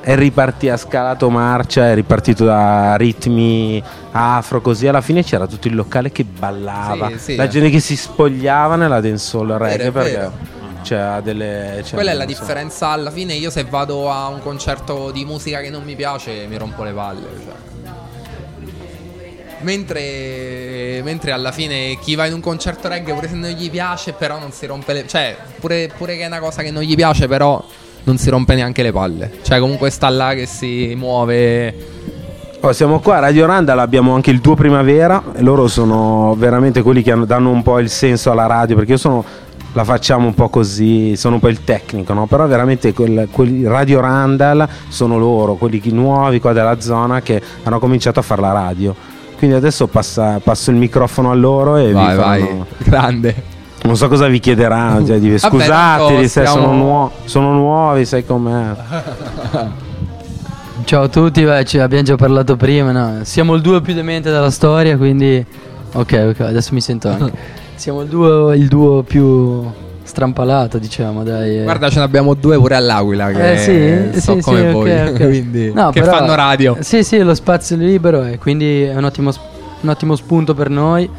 è 0.04 0.16
ripartito, 0.16 0.74
ha 0.74 0.78
scalato 0.78 1.30
marcia, 1.30 1.90
è 1.90 1.94
ripartito 1.96 2.44
da 2.44 2.96
ritmi 2.98 3.82
afro 4.12 4.62
così, 4.62 4.88
alla 4.88 5.00
fine 5.02 5.24
c'era 5.24 5.48
tutto 5.48 5.68
il 5.70 5.76
locale 5.76 6.12
che 6.12 6.26
ballava, 6.26 7.08
Sì, 7.12 7.18
sì. 7.20 7.36
la 7.36 7.48
gente 7.48 7.70
che 7.70 7.80
si 7.80 7.96
spogliava 7.96 8.76
nella 8.76 9.00
dancehall 9.00 9.58
reggae 9.58 9.92
perché 9.92 10.32
c'era 10.84 11.22
delle... 11.22 11.80
c'era- 11.84 11.96
Quella 11.96 12.12
è 12.12 12.16
la 12.16 12.22
so. 12.22 12.28
differenza 12.28 12.88
alla 12.90 13.12
fine. 13.12 13.34
Io 13.36 13.50
se 13.50 13.64
vado 13.64 14.12
a 14.12 14.28
un 14.28 14.42
concerto 14.42 15.12
di 15.12 15.24
musica 15.24 15.62
che 15.62 15.70
non 15.70 15.84
mi 15.84 15.96
piace, 15.96 16.46
mi 16.48 16.58
rompo 16.58 16.84
le 16.84 16.92
palle. 16.92 17.22
cioè. 17.46 17.54
Mentre, 19.62 21.02
mentre 21.04 21.32
alla 21.32 21.54
fine 21.54 21.98
chi 22.02 22.16
va 22.16 22.26
in 22.26 22.34
un 22.34 22.42
concerto 22.42 22.90
reggae, 22.90 23.14
pure 23.14 23.30
se 23.30 23.36
non 23.36 23.50
gli 23.52 23.70
piace, 23.70 24.12
però 24.12 24.38
non 24.38 24.52
si 24.52 24.66
rompe 24.66 24.92
le 24.92 25.08
Cioè, 25.08 25.38
pure, 25.62 25.90
pure 25.96 26.18
che 26.18 26.24
è 26.24 26.28
una 26.28 26.40
cosa 26.40 26.62
che 26.62 26.70
non 26.72 26.84
gli 26.84 26.96
piace, 26.96 27.30
però 27.30 27.64
non 28.06 28.18
si 28.18 28.30
rompe 28.30 28.56
neanche 28.56 28.84
le 28.84 28.92
palle. 28.92 29.32
Cioè, 29.42 29.60
comunque 29.60 29.90
sta 29.90 30.10
là 30.10 30.34
che 30.34 30.46
si 30.46 30.94
muove. 30.98 31.74
Oh, 32.62 32.72
siamo 32.72 33.00
qua 33.00 33.18
a 33.18 33.20
Radio 33.20 33.46
Randall, 33.46 33.80
abbiamo 33.80 34.14
anche 34.16 34.32
il 34.32 34.40
tuo 34.40 34.56
Primavera 34.56 35.22
e 35.36 35.42
loro 35.42 35.68
sono 35.68 36.34
veramente 36.38 36.82
quelli 36.82 37.02
che 37.04 37.12
hanno- 37.12 37.26
danno 37.26 37.50
un 37.50 37.62
po' 37.62 37.78
il 37.80 37.90
senso 37.90 38.32
alla 38.32 38.46
radio 38.46 38.78
perché 38.78 38.94
io 38.94 38.98
sono, 38.98 39.22
la 39.74 39.84
facciamo 39.84 40.28
un 40.28 40.34
po' 40.34 40.48
così, 40.48 41.18
sono 41.18 41.36
un 41.36 41.42
po' 41.42 41.50
il 41.50 41.66
tecnico, 41.66 42.14
no? 42.14 42.26
però 42.26 42.48
veramente 42.48 42.94
quel, 42.94 43.28
quelli 43.30 43.68
Radio 43.68 44.00
Randall 44.00 44.66
sono 44.88 45.18
loro, 45.18 45.56
quelli 45.56 45.82
nuovi 45.92 46.40
qua 46.40 46.54
della 46.54 46.80
zona 46.80 47.22
che 47.22 47.42
hanno 47.64 47.80
cominciato 47.80 48.20
a 48.20 48.24
fare 48.24 48.40
la 48.40 48.54
radio. 48.54 48.96
Quindi 49.38 49.58
adesso 49.58 49.88
passa- 49.88 50.40
passo 50.42 50.72
il 50.72 50.78
microfono 50.78 51.32
a 51.32 51.34
loro 51.34 51.76
e 51.76 51.88
vi 51.88 51.92
Vai, 51.94 52.16
vai. 52.16 52.64
Grande. 52.78 53.52
Non 53.84 53.98
so 53.98 54.08
cosa 54.08 54.28
vi 54.28 54.40
chiederanno, 54.40 55.06
cioè, 55.06 55.20
di- 55.20 55.28
Vabbè, 55.30 55.40
scusateli 55.40 55.68
tanto 55.70 56.22
se 56.22 56.28
stiamo- 56.28 56.50
sono, 56.52 56.72
nuo- 56.74 57.12
sono 57.26 57.54
nuovi, 57.54 58.06
sai 58.06 58.26
com'è. 58.26 58.72
Ciao 60.86 61.04
a 61.04 61.08
tutti, 61.08 61.44
beh, 61.44 61.64
ci 61.66 61.80
abbiamo 61.80 62.04
già 62.04 62.16
parlato 62.16 62.56
prima, 62.56 62.92
no? 62.92 63.20
Siamo 63.24 63.54
il 63.56 63.62
duo 63.62 63.82
più 63.82 63.94
demente 63.94 64.32
della 64.32 64.50
storia, 64.52 64.98
quindi... 64.98 65.46
Ok, 65.96 66.28
ok, 66.30 66.40
adesso 66.42 66.74
mi 66.74 66.82
sento 66.82 67.10
anche. 67.10 67.32
Siamo 67.76 68.02
il 68.02 68.08
duo, 68.08 68.54
il 68.54 68.68
duo 68.68 69.04
più 69.04 69.64
strampalato, 70.04 70.78
diciamo, 70.78 71.24
dai. 71.24 71.60
eh. 71.60 71.64
Guarda, 71.64 71.90
ce 71.90 72.00
ne 72.00 72.06
abbiamo 72.06 72.34
due 72.36 72.58
pure 72.58 72.76
all'Aquila. 72.76 73.32
Che 73.32 73.52
Eh 73.54 73.58
sì, 74.14 74.22
so 74.22 74.36
sì, 74.36 74.42
come 74.42 74.60
sì, 74.60 74.72
voi. 74.72 74.92
ok, 74.92 75.10
ok. 75.12 75.18
Quindi, 75.28 75.72
No, 75.74 75.90
che 75.92 76.00
però- 76.02 76.18
fanno 76.18 76.36
radio. 76.36 76.78
Sì, 76.80 77.04
sì, 77.04 77.20
lo 77.20 77.34
spazio 77.36 77.76
è 77.76 77.80
libero 77.80 78.24
e 78.24 78.38
quindi 78.38 78.84
è 78.84 78.96
un 78.96 79.04
ottimo, 79.04 79.32
un 79.82 79.90
ottimo 79.90 80.16
spunto 80.16 80.54
per 80.54 80.70
noi. 80.70 81.10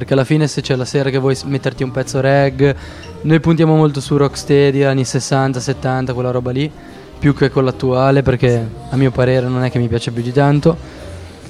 Perché 0.00 0.14
alla 0.14 0.24
fine 0.24 0.48
se 0.48 0.62
c'è 0.62 0.76
la 0.76 0.86
sera 0.86 1.10
che 1.10 1.18
vuoi 1.18 1.36
metterti 1.44 1.82
un 1.82 1.90
pezzo 1.90 2.20
reg, 2.22 2.74
noi 3.20 3.38
puntiamo 3.38 3.76
molto 3.76 4.00
su 4.00 4.16
rocksteady, 4.16 4.82
anni 4.82 5.04
60, 5.04 5.60
70, 5.60 6.14
quella 6.14 6.30
roba 6.30 6.50
lì, 6.52 6.70
più 7.18 7.34
che 7.34 7.50
con 7.50 7.66
l'attuale 7.66 8.22
perché 8.22 8.66
a 8.88 8.96
mio 8.96 9.10
parere 9.10 9.46
non 9.46 9.62
è 9.62 9.70
che 9.70 9.78
mi 9.78 9.88
piace 9.88 10.10
più 10.10 10.22
di 10.22 10.32
tanto. 10.32 10.74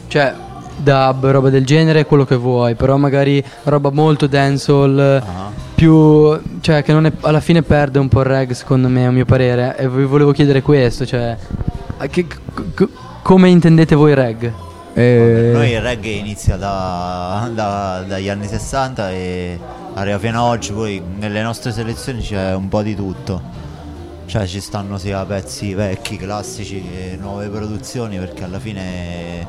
Cioè, 0.08 0.34
dub, 0.78 1.26
roba 1.30 1.48
del 1.48 1.64
genere, 1.64 2.04
quello 2.06 2.24
che 2.24 2.34
vuoi, 2.34 2.74
però 2.74 2.96
magari 2.96 3.40
roba 3.62 3.90
molto 3.92 4.26
dancehall, 4.26 4.98
Ah. 4.98 5.50
più... 5.72 6.36
cioè 6.60 6.82
che 6.82 6.92
non 6.92 7.06
è- 7.06 7.12
alla 7.20 7.38
fine 7.40 7.62
perde 7.62 8.00
un 8.00 8.08
po' 8.08 8.18
il 8.22 8.26
reg 8.26 8.50
secondo 8.50 8.88
me, 8.88 9.06
a 9.06 9.12
mio 9.12 9.26
parere. 9.26 9.76
E 9.78 9.88
vi 9.88 10.02
volevo 10.02 10.32
chiedere 10.32 10.60
questo, 10.60 11.06
cioè... 11.06 11.36
che- 12.10 12.26
c- 12.26 12.38
c- 12.74 12.88
come 13.22 13.48
intendete 13.48 13.94
voi 13.94 14.12
reg? 14.12 14.52
Eh, 14.94 15.50
Noi 15.52 15.70
il 15.70 15.80
reggae 15.80 16.10
inizia 16.12 16.56
da- 16.56 17.48
da- 17.54 18.04
dagli 18.06 18.28
anni 18.28 18.46
60 18.48 19.10
e 19.10 19.58
arriva 19.94 20.18
fino 20.18 20.38
ad 20.44 20.50
oggi, 20.50 20.72
poi 20.72 21.02
nelle 21.18 21.42
nostre 21.42 21.72
selezioni 21.72 22.20
c'è 22.22 22.54
un 22.54 22.68
po' 22.68 22.82
di 22.82 22.94
tutto. 22.94 23.40
Cioè 24.26 24.46
ci 24.46 24.60
stanno 24.60 24.96
sia 24.98 25.24
pezzi 25.24 25.74
vecchi, 25.74 26.16
classici 26.16 26.82
che 26.82 27.16
nuove 27.20 27.48
produzioni 27.48 28.16
perché 28.18 28.44
alla 28.44 28.60
fine, 28.60 29.46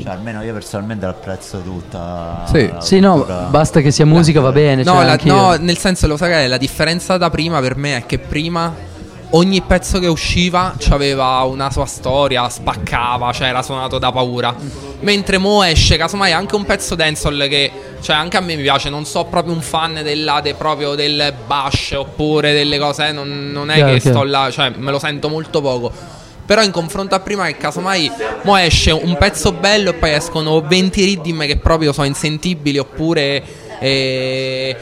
cioè 0.00 0.12
almeno 0.12 0.42
io 0.42 0.52
personalmente 0.52 1.06
l'apprezzo 1.06 1.60
tutta. 1.60 2.42
Sì. 2.46 2.68
la 2.72 2.80
Sì, 2.80 2.98
no, 2.98 3.24
basta 3.50 3.80
che 3.80 3.92
sia 3.92 4.04
musica 4.06 4.40
va 4.40 4.50
bene. 4.50 4.82
No, 4.82 4.92
cioè, 4.94 5.04
la- 5.04 5.18
no, 5.24 5.54
nel 5.54 5.78
senso 5.78 6.08
lo 6.08 6.16
sai 6.16 6.30
che 6.32 6.46
la 6.48 6.56
differenza 6.56 7.16
da 7.16 7.30
prima 7.30 7.60
per 7.60 7.76
me 7.76 7.96
è 7.98 8.06
che 8.06 8.18
prima 8.18 8.74
ogni 9.36 9.62
pezzo 9.62 9.98
che 9.98 10.06
usciva 10.06 10.74
aveva 10.90 11.42
una 11.42 11.70
sua 11.70 11.86
storia, 11.86 12.48
spaccava, 12.48 13.32
cioè 13.32 13.48
era 13.48 13.62
suonato 13.62 13.98
da 13.98 14.10
paura. 14.12 14.54
Mentre 15.00 15.38
mo 15.38 15.62
esce 15.62 15.96
casomai 15.96 16.32
anche 16.32 16.54
un 16.54 16.64
pezzo 16.64 16.94
dancehall 16.94 17.48
che 17.48 17.70
cioè 18.00 18.16
anche 18.16 18.36
a 18.36 18.40
me 18.40 18.54
mi 18.54 18.62
piace, 18.62 18.90
non 18.90 19.04
so 19.04 19.24
proprio 19.24 19.54
un 19.54 19.60
fan 19.62 20.00
della, 20.02 20.40
de, 20.40 20.54
proprio 20.54 20.94
del 20.94 21.32
bash 21.46 21.92
oppure 21.96 22.52
delle 22.52 22.78
cose, 22.78 23.12
non, 23.12 23.50
non, 23.50 23.70
è 23.70 23.76
Chiaro, 23.76 23.92
che 23.92 24.00
chiaro. 24.00 24.18
sto 24.18 24.26
là, 24.26 24.50
cioè 24.50 24.72
me 24.76 24.90
lo 24.90 24.98
sento 24.98 25.28
molto 25.28 25.60
poco. 25.60 25.90
Però 26.46 26.62
in 26.62 26.70
confronto 26.70 27.14
a 27.14 27.20
prima 27.20 27.46
che 27.46 27.56
casomai 27.56 28.10
mo 28.42 28.56
esce 28.56 28.90
un 28.90 29.16
pezzo 29.16 29.52
bello 29.52 29.90
e 29.90 29.94
poi 29.94 30.12
escono 30.12 30.60
20 30.60 31.04
riddim 31.04 31.46
che 31.46 31.56
proprio 31.56 31.92
sono 31.94 32.06
insentibili 32.06 32.76
oppure 32.76 33.42
eh, 33.80 34.76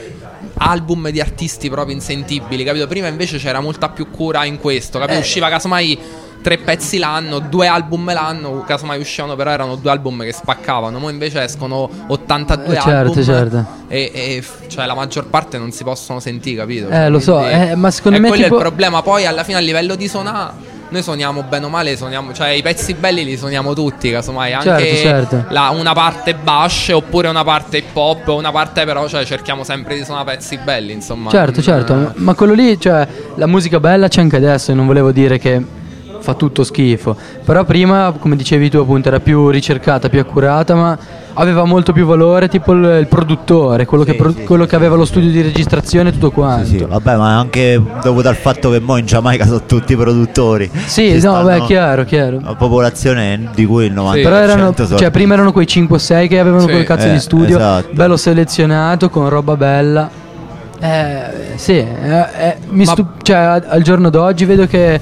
album 0.59 1.11
di 1.11 1.21
artisti 1.21 1.69
proprio 1.69 1.95
insentibili, 1.95 2.65
capito? 2.65 2.87
Prima 2.87 3.09
invece 3.09 3.39
c'era 3.39 3.61
molta 3.61 3.89
più 3.89 4.11
cura 4.11 4.45
in 4.45 4.59
questo, 4.59 4.99
capito? 4.99 5.19
Eh. 5.19 5.21
Usciva 5.21 5.49
casomai 5.49 5.99
tre 6.43 6.59
pezzi 6.59 6.99
l'anno, 6.99 7.39
due 7.39 7.69
album 7.69 8.13
l'anno, 8.13 8.65
casomai 8.67 8.99
uscivano 8.99 9.37
però 9.37 9.51
erano 9.53 9.77
due 9.77 9.91
album 9.91 10.23
che 10.25 10.33
spaccavano, 10.33 10.99
mo 10.99 11.09
invece 11.09 11.43
escono 11.43 11.89
82 12.09 12.75
Eh, 12.75 12.81
certo, 12.81 12.91
album 12.91 13.23
certo. 13.23 13.67
E, 13.89 14.11
e 14.13 14.45
cioè 14.67 14.85
la 14.87 14.95
maggior 14.95 15.27
parte 15.27 15.57
non 15.57 15.71
si 15.71 15.85
possono 15.85 16.19
sentire, 16.19 16.57
capito? 16.57 16.89
Eh, 16.89 17.09
lo 17.09 17.21
so, 17.21 17.47
eh, 17.47 17.75
ma 17.77 17.91
secondo 17.91 18.19
e 18.19 18.21
me 18.21 18.29
quello 18.29 18.43
tipo- 18.43 18.57
è 18.57 18.59
il 18.59 18.65
problema, 18.65 19.03
poi 19.03 19.25
alla 19.25 19.45
fine 19.45 19.59
a 19.59 19.61
livello 19.61 19.95
di 19.95 20.09
suonare 20.09 20.72
noi 20.93 21.03
suoniamo 21.03 21.43
bene 21.43 21.65
o 21.65 21.69
male, 21.69 21.97
suoniamo, 21.97 22.33
cioè 22.33 22.49
i 22.51 22.63
pezzi 22.63 22.95
belli 22.95 23.25
li 23.25 23.37
suoniamo 23.37 23.75
tutti, 23.75 24.11
casomai 24.11 24.53
anche 24.53 24.95
Certo, 24.97 25.37
certo. 25.37 25.45
la- 25.53 25.71
una 25.71 25.93
parte 25.95 26.35
bash 26.35 26.91
oppure 26.95 27.29
una 27.29 27.43
parte 27.43 27.79
hip 27.79 27.97
hop, 27.97 28.29
una 28.29 28.53
parte 28.53 28.85
però 28.85 29.09
cioè 29.09 29.25
cerchiamo 29.25 29.65
sempre 29.65 29.97
di 29.97 30.05
suonare 30.05 30.37
pezzi 30.37 30.59
belli, 30.59 30.93
insomma. 30.93 31.31
Certo, 31.31 31.61
certo, 31.63 32.13
ma 32.17 32.35
quello 32.35 32.53
lì, 32.53 32.79
cioè, 32.79 33.07
la 33.37 33.47
musica 33.47 33.81
bella 33.81 34.07
c'è 34.09 34.21
anche 34.21 34.37
adesso 34.37 34.71
e 34.71 34.75
non 34.75 34.87
volevo 34.87 35.11
dire 35.11 35.39
che 35.39 35.61
fa 36.23 36.35
tutto 36.35 36.65
schifo. 36.65 37.15
Però 37.45 37.65
prima, 37.65 38.15
come 38.19 38.37
dicevi 38.37 38.71
tu, 38.71 38.79
appunto, 38.79 39.09
era 39.09 39.21
più 39.21 39.49
ricercata, 39.51 40.09
più 40.09 40.21
accurata, 40.21 40.75
ma 40.75 40.99
aveva 41.35 41.65
molto 41.65 41.93
più 41.93 42.05
valore, 42.07 42.49
tipo 42.49 42.73
il, 42.73 42.99
il 43.01 43.07
produttore, 43.07 43.85
quello, 43.87 44.05
che, 44.05 44.13
Sì, 44.13 44.17
pro- 44.17 44.33
sì, 44.33 44.45
quello 44.45 44.65
sì, 44.65 44.69
che 44.71 44.77
aveva 44.77 44.97
lo 44.97 45.05
studio 45.05 45.31
di 45.31 45.43
registrazione 45.43 46.11
e 46.11 46.13
tutto 46.13 46.31
quanto. 46.31 46.67
Sì, 46.67 46.79
sì, 46.79 46.85
vabbè, 46.85 47.17
ma 47.17 47.39
anche 47.39 47.81
dovuto 48.03 48.29
al 48.29 48.37
fatto 48.37 48.71
che 48.71 48.81
mo 48.81 48.97
in 48.97 49.07
Giamaica 49.07 49.45
sono 49.45 49.63
tutti 49.67 49.97
produttori. 49.97 50.71
Sì, 50.87 51.19
Ci 51.21 51.27
no, 51.27 51.43
beh, 51.43 51.63
chiaro, 51.63 52.05
chiaro. 52.05 52.37
Una 52.39 52.55
popolazione 52.55 53.51
di 53.55 53.67
cui 53.67 53.87
il 53.87 53.93
90% 53.93 54.23
Però 54.23 54.37
erano, 54.37 54.75
cioè, 54.75 55.11
prima 55.11 55.35
erano 55.35 55.53
quei 55.53 55.67
5-6 55.67 56.29
che 56.29 56.39
avevano 56.39 56.67
Sì, 56.67 56.71
quel 56.71 56.85
cazzo 56.85 57.07
eh, 57.09 57.13
di 57.13 57.21
studio, 57.21 57.57
esatto. 57.57 57.89
bello 57.93 58.17
selezionato, 58.17 59.11
con 59.11 59.29
roba 59.29 59.57
bella. 59.57 60.11
Eh, 60.81 61.55
sì, 61.55 61.75
eh, 61.75 62.27
eh, 62.39 62.85
stu- 62.85 63.23
cioè, 63.23 63.37
al 63.67 63.83
giorno 63.83 64.11
d'oggi 64.11 64.45
vedo 64.45 64.67
che 64.67 65.01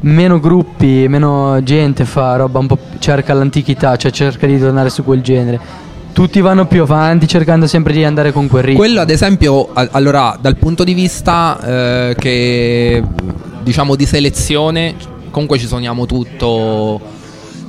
meno 0.00 0.38
gruppi, 0.40 1.06
meno 1.08 1.62
gente 1.62 2.04
fa 2.04 2.36
roba 2.36 2.58
un 2.58 2.66
po' 2.66 2.78
cerca 2.98 3.32
l'antichità, 3.34 3.96
cioè 3.96 4.10
cerca 4.10 4.46
di 4.46 4.58
tornare 4.58 4.90
su 4.90 5.02
quel 5.04 5.22
genere. 5.22 5.86
Tutti 6.12 6.40
vanno 6.40 6.66
più 6.66 6.82
avanti 6.82 7.28
cercando 7.28 7.66
sempre 7.66 7.92
di 7.92 8.02
andare 8.04 8.32
con 8.32 8.48
quel 8.48 8.62
ritmo. 8.64 8.78
Quello 8.78 9.00
ad 9.00 9.10
esempio, 9.10 9.68
a- 9.72 9.88
allora, 9.92 10.36
dal 10.40 10.56
punto 10.56 10.82
di 10.82 10.92
vista 10.94 11.58
eh, 12.10 12.16
che 12.18 13.02
diciamo 13.62 13.94
di 13.94 14.04
selezione, 14.06 14.94
comunque 15.30 15.58
ci 15.58 15.66
suoniamo 15.66 16.06
tutto. 16.06 17.00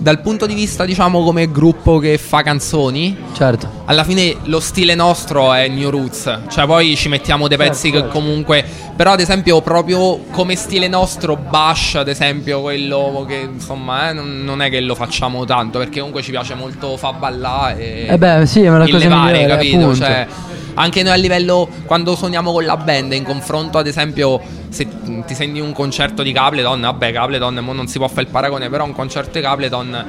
Dal 0.02 0.22
punto 0.22 0.46
di 0.46 0.54
vista, 0.54 0.86
diciamo, 0.86 1.24
come 1.26 1.52
gruppo 1.52 2.00
che 2.00 2.18
fa 2.18 2.42
canzoni, 2.42 3.18
Certo. 3.34 3.68
alla 3.84 4.06
fine 4.06 4.34
lo 4.46 4.62
stile 4.62 4.96
nostro 4.96 5.52
è 5.54 5.68
New 5.68 5.90
Roots, 5.90 6.40
cioè 6.48 6.66
poi 6.66 6.96
ci 6.96 7.10
mettiamo 7.10 7.50
dei 7.50 7.58
pezzi 7.58 7.92
Certo, 7.92 8.06
che 8.06 8.12
comunque, 8.14 8.64
però 9.00 9.14
ad 9.14 9.22
esempio 9.22 9.62
proprio 9.62 10.26
come 10.30 10.56
stile 10.58 10.90
nostro 10.90 11.38
Bash, 11.38 11.96
ad 11.96 12.10
esempio 12.10 12.60
quello 12.60 13.24
che 13.26 13.48
insomma 13.54 14.10
eh, 14.10 14.14
non, 14.14 14.44
non 14.44 14.62
è 14.62 14.70
che 14.70 14.82
lo 14.82 14.94
facciamo 14.94 15.46
tanto 15.46 15.78
perché 15.80 16.00
comunque 16.00 16.22
ci 16.22 16.32
piace 16.32 16.54
molto 16.54 16.98
fa 16.98 17.14
ballare 17.14 17.80
e 17.80 18.08
Eh 18.10 18.18
beh, 18.18 18.46
sì, 18.46 18.68
ma 18.68 18.78
la 18.78 18.90
cosa 18.90 19.08
migliore, 19.08 19.46
capito? 19.46 19.96
Cioè, 19.96 20.28
anche 20.74 21.02
noi 21.02 21.14
a 21.14 21.16
livello 21.16 21.70
quando 21.86 22.14
suoniamo 22.14 22.52
con 22.52 22.66
la 22.66 22.76
band 22.76 23.14
in 23.14 23.24
confronto 23.24 23.78
ad 23.78 23.88
esempio 23.88 24.42
se 24.68 24.86
ti 25.26 25.34
senti 25.34 25.62
un 25.62 25.72
concerto 25.72 26.22
di 26.22 26.34
Capleton, 26.34 26.82
vabbè 26.82 27.14
Capleton 27.14 27.56
mo 27.60 27.72
non 27.72 27.88
si 27.88 28.00
può 28.00 28.10
fare 28.10 28.24
il 28.24 28.28
paragone, 28.28 28.68
però 28.68 28.84
un 28.84 28.92
concerto 28.92 29.40
di 29.40 29.46
Capleton 29.46 30.06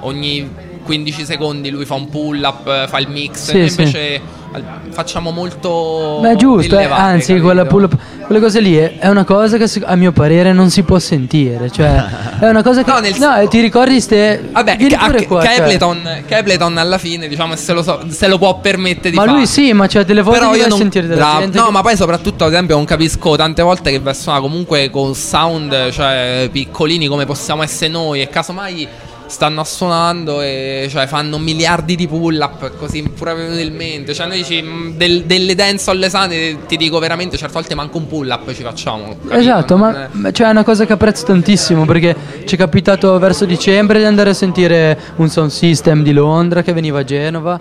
ogni 0.00 0.66
15 0.84 1.24
secondi 1.24 1.70
lui 1.70 1.84
fa 1.84 1.94
un 1.94 2.08
pull 2.08 2.42
up, 2.42 2.88
fa 2.88 2.98
il 2.98 3.08
mix, 3.08 3.50
Sì, 3.50 3.68
sì. 3.68 3.80
invece 3.80 4.20
al- 4.52 4.64
facciamo 4.90 5.30
molto 5.30 6.18
Beh, 6.22 6.36
giusto, 6.36 6.78
eh, 6.78 6.84
anzi, 6.84 7.28
capito? 7.28 7.44
quella 7.44 7.66
pull 7.66 7.82
up- 7.82 7.98
quelle 8.28 8.42
cose 8.42 8.60
lì 8.60 8.76
è, 8.76 8.98
è 8.98 9.08
una 9.08 9.24
cosa 9.24 9.56
che 9.56 9.66
a 9.84 9.96
mio 9.96 10.12
parere 10.12 10.52
non 10.52 10.68
si 10.68 10.82
può 10.82 10.98
sentire. 10.98 11.70
Cioè, 11.70 12.04
è 12.40 12.48
una 12.48 12.62
cosa 12.62 12.82
che. 12.84 12.90
No, 12.98 13.00
nel- 13.00 13.14
no, 13.18 13.48
ti 13.48 13.60
ricordi 13.60 14.00
ste. 14.00 14.48
Vabbè, 14.52 14.76
Ca- 14.76 15.24
qua, 15.26 15.42
cioè. 15.42 15.56
Capleton, 15.56 16.22
Capleton 16.26 16.76
alla 16.76 16.98
fine, 16.98 17.26
diciamo, 17.26 17.56
se 17.56 17.72
lo, 17.72 17.82
so- 17.82 18.00
se 18.08 18.26
lo 18.28 18.36
può 18.38 18.58
permettere 18.60 19.10
di 19.10 19.16
Ma 19.16 19.24
fare. 19.24 19.36
lui 19.36 19.46
sì, 19.46 19.72
ma 19.72 19.86
cioè 19.86 20.04
delle 20.04 20.20
volte 20.22 20.38
Però 20.40 20.54
io 20.54 20.68
non 20.68 20.78
sentire 20.78 21.06
della 21.06 21.20
bravo. 21.24 21.40
gente. 21.40 21.58
No, 21.58 21.64
che- 21.66 21.70
ma 21.72 21.80
poi 21.80 21.96
soprattutto, 21.96 22.44
ad 22.44 22.52
esempio, 22.52 22.76
non 22.76 22.84
capisco 22.84 23.34
tante 23.36 23.62
volte 23.62 23.90
che 24.02 24.14
suona 24.14 24.40
comunque 24.40 24.90
con 24.90 25.14
sound, 25.14 25.90
cioè 25.90 26.48
piccolini 26.52 27.06
come 27.06 27.24
possiamo 27.24 27.62
essere 27.62 27.90
noi, 27.90 28.20
e 28.20 28.28
casomai 28.28 28.86
stanno 29.28 29.62
suonando 29.62 30.40
e 30.40 30.88
cioè 30.90 31.06
fanno 31.06 31.38
miliardi 31.38 31.94
di 31.94 32.08
pull 32.08 32.38
up 32.40 32.76
così 32.78 33.02
pure 33.02 33.34
verosimilmente. 33.34 34.14
Cioè, 34.14 34.26
noi 34.26 34.38
dici 34.38 34.60
mh, 34.62 34.96
del- 34.96 35.24
delle 35.24 35.54
dance 35.54 35.90
alle 35.90 36.08
sane, 36.08 36.64
ti 36.66 36.76
dico 36.76 36.98
veramente, 36.98 37.36
certe 37.36 37.52
volte 37.52 37.74
manco 37.74 37.98
un 37.98 38.06
pull 38.08 38.28
up 38.30 38.52
ci 38.54 38.62
facciamo. 38.62 39.08
capito? 39.08 39.34
Esatto, 39.34 39.76
Non 39.76 40.08
ma 40.20 40.28
è- 40.28 40.32
cioè, 40.32 40.48
è 40.48 40.50
una 40.50 40.64
cosa 40.64 40.86
che 40.86 40.94
apprezzo 40.94 41.24
tantissimo 41.26 41.84
perché 41.84 42.16
ci 42.46 42.54
è 42.54 42.58
capitato 42.58 43.18
verso 43.18 43.44
dicembre 43.44 43.98
di 43.98 44.04
andare 44.06 44.30
a 44.30 44.34
sentire 44.34 44.98
un 45.16 45.28
sound 45.28 45.50
system 45.50 46.02
di 46.02 46.12
Londra 46.12 46.62
che 46.62 46.72
veniva 46.72 47.00
a 47.00 47.04
Genova 47.04 47.60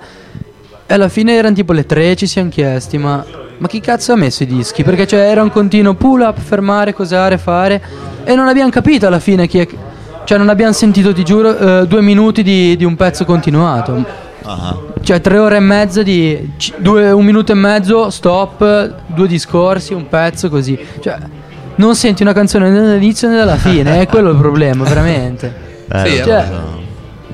e 0.87 0.93
alla 0.93 1.09
fine 1.09 1.33
erano 1.35 1.53
tipo 1.53 1.73
le 1.73 1.85
tre 1.85 2.15
ci 2.15 2.27
siamo 2.27 2.49
chiesti 2.49 2.97
ma, 2.97 3.23
ma 3.57 3.67
chi 3.67 3.81
cazzo 3.81 4.13
ha 4.13 4.15
messo 4.15 4.43
i 4.43 4.45
dischi? 4.45 4.83
Perché 4.83 5.05
cioè, 5.05 5.19
era 5.19 5.41
un 5.43 5.51
continuo 5.51 5.95
pull 5.95 6.21
up, 6.21 6.39
fermare, 6.39 6.93
cosare, 6.93 7.37
fare 7.37 7.81
e 8.23 8.35
non 8.35 8.47
abbiamo 8.47 8.69
capito 8.69 9.05
alla 9.05 9.19
fine 9.19 9.47
chi 9.47 9.59
è... 9.59 9.67
Cioè 10.27 10.37
non 10.37 10.49
abbiamo 10.49 10.73
sentito, 10.73 11.13
ti 11.13 11.23
giuro, 11.23 11.57
eh, 11.57 11.87
due 11.87 12.01
minuti 12.01 12.43
di, 12.43 12.75
di 12.75 12.83
un 12.83 12.97
pezzo 12.97 13.23
continuato. 13.23 14.03
Ah, 14.43 14.75
Cioè 15.01 15.21
tre 15.21 15.37
ore 15.37 15.55
e 15.55 15.59
mezza 15.61 16.03
di... 16.03 16.51
ci- 16.57 16.73
due- 16.79 17.11
un 17.11 17.23
minuto 17.23 17.53
e 17.53 17.55
mezzo, 17.55 18.09
stop, 18.09 18.93
due 19.05 19.25
discorsi, 19.27 19.93
un 19.93 20.09
pezzo 20.09 20.49
così. 20.49 20.77
Cioè 20.99 21.15
non 21.75 21.95
senti 21.95 22.23
una 22.23 22.33
canzone 22.33 22.69
né 22.69 22.77
dall'inizio 22.81 23.29
né 23.29 23.37
dalla 23.37 23.55
fine, 23.55 24.01
è 24.01 24.07
quello 24.07 24.31
il 24.31 24.35
problema, 24.37 24.83
veramente. 24.83 25.53
eh, 25.93 26.05
Sì, 26.09 26.17
lo 26.17 26.23
cioè- 26.25 26.45
so. 26.45 26.66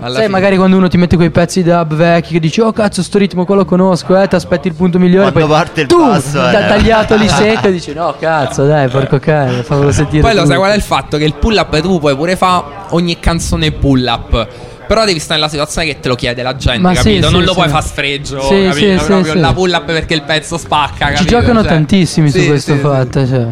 Alla 0.04 0.16
Sai, 0.16 0.26
fine- 0.26 0.28
magari 0.38 0.58
quando 0.58 0.78
uno 0.78 0.88
ti 0.88 0.98
mette 0.98 1.16
quei 1.16 1.30
pezzi 1.32 1.63
dub 1.63 1.94
vecchi 1.96 2.34
che 2.34 2.39
dici, 2.39 2.60
oh 2.62 2.72
cazzo, 2.72 3.02
sto 3.02 3.18
ritmo 3.18 3.46
qua 3.46 3.56
lo 3.56 3.66
conosco, 3.66 4.20
eh, 4.22 4.28
ti 4.28 4.36
aspetti 4.36 4.68
il 4.68 4.74
punto 4.74 5.00
migliore. 5.00 5.32
Quando 5.32 5.48
poi 5.50 5.58
parte 5.58 5.82
il 5.82 5.88
tu, 5.88 5.98
basso, 6.00 6.38
ta- 6.39 6.66
eh. 6.66 6.68
tagliato 6.68 7.16
lì 7.16 7.28
secco, 7.30 7.68
e 7.68 7.72
dici, 7.72 7.94
no, 7.94 8.13
cazzo, 8.20 8.66
dai, 8.66 8.88
porco 8.89 9.20
cane, 9.20 9.63
fammelo 9.63 9.92
sentire. 9.92 10.22
Poi 10.22 10.32
lo 10.34 10.38
sai 10.39 10.48
tutto." 10.48 10.60
qual 10.60 10.72
è 10.72 10.76
il 10.76 10.82
fatto? 10.82 11.18
Che 11.18 11.24
il 11.24 11.34
pull 11.36 11.56
up 11.58 11.80
tu 11.82 12.00
puoi 12.00 12.16
pure 12.16 12.36
fare 12.36 12.63
ogni 12.89 13.20
canzone 13.20 13.72
pull 13.72 14.06
up. 14.06 14.48
Però 14.86 15.06
devi 15.06 15.20
stare 15.20 15.39
nella 15.39 15.50
situazione 15.50 15.88
che 15.88 16.00
te 16.02 16.10
lo 16.10 16.16
chiede 16.16 16.44
la 16.44 16.56
gente, 16.58 16.82
Ma 16.82 16.89
sì, 16.94 16.96
capito? 17.04 17.28
sì, 17.28 17.34
non 17.34 17.42
lo 17.44 17.48
sì. 17.50 17.56
puoi 17.56 17.70
fare 17.70 17.84
sfregio, 17.86 18.42
Sì, 18.42 18.48
capito? 18.50 18.74
sì, 18.74 18.98
sì, 19.00 19.06
Proprio 19.06 19.32
sì. 19.32 19.39
la 19.39 19.54
pull 19.54 19.72
up 19.72 19.86
perché 19.86 20.13
il 20.13 20.24
pezzo 20.24 20.58
spacca, 20.58 21.08
Ci 21.08 21.13
capito? 21.13 21.24
giocano 21.26 21.62
Cioè- 21.62 21.72
tantissimi 21.72 22.30
su 22.30 22.39
Sì, 22.39 22.48
questo 22.48 22.72
sì, 22.74 22.78
sì. 22.78 22.84
fatto. 22.84 23.26
Cioè. 23.28 23.48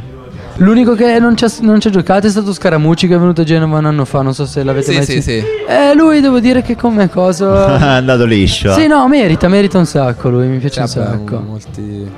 L'unico 0.61 0.93
che 0.95 1.17
non 1.19 1.35
ci 1.35 1.43
ha, 1.45 1.51
non 1.61 1.79
ci 1.79 1.87
ha 1.87 1.91
giocato 1.91 2.27
è 2.27 2.29
stato 2.29 2.53
Scaramucci 2.53 3.07
che 3.07 3.15
è 3.15 3.17
venuto 3.17 3.41
a 3.41 3.43
Genova 3.43 3.79
un 3.79 3.85
anno 3.85 4.05
fa. 4.05 4.21
Non 4.21 4.33
so 4.33 4.45
se 4.45 4.63
l'avete 4.63 4.91
Sì, 4.91 4.95
mai 4.95 5.05
sì, 5.05 5.21
sentito. 5.21 5.47
sì. 5.47 5.71
Eh, 5.71 5.95
lui 5.95 6.21
devo 6.21 6.39
dire 6.39 6.61
che 6.61 6.75
come 6.75 7.03
è 7.05 7.09
cosa. 7.09 7.77
andato 7.95 8.25
liscio. 8.25 8.71
sì, 8.73 8.85
no, 8.87 9.07
merita, 9.07 9.47
merita 9.47 9.77
un 9.79 9.85
sacco. 9.85 10.29
Lui 10.29 10.47
mi 10.47 10.57
piace 10.59 10.81
un 10.81 10.87
Cioè, 10.87 11.03
vabbè, 11.03 11.17
sacco. 11.17 11.39
molti... 11.39 12.09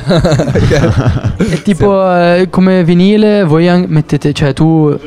E 1.50 1.62
tipo, 1.62 2.02
eh, 2.16 2.48
come 2.50 2.84
vinile, 2.84 3.44
voi 3.44 3.68
an- 3.68 3.84
mettete. 3.88 4.32
Cioè, 4.32 4.52
tu 4.52 4.98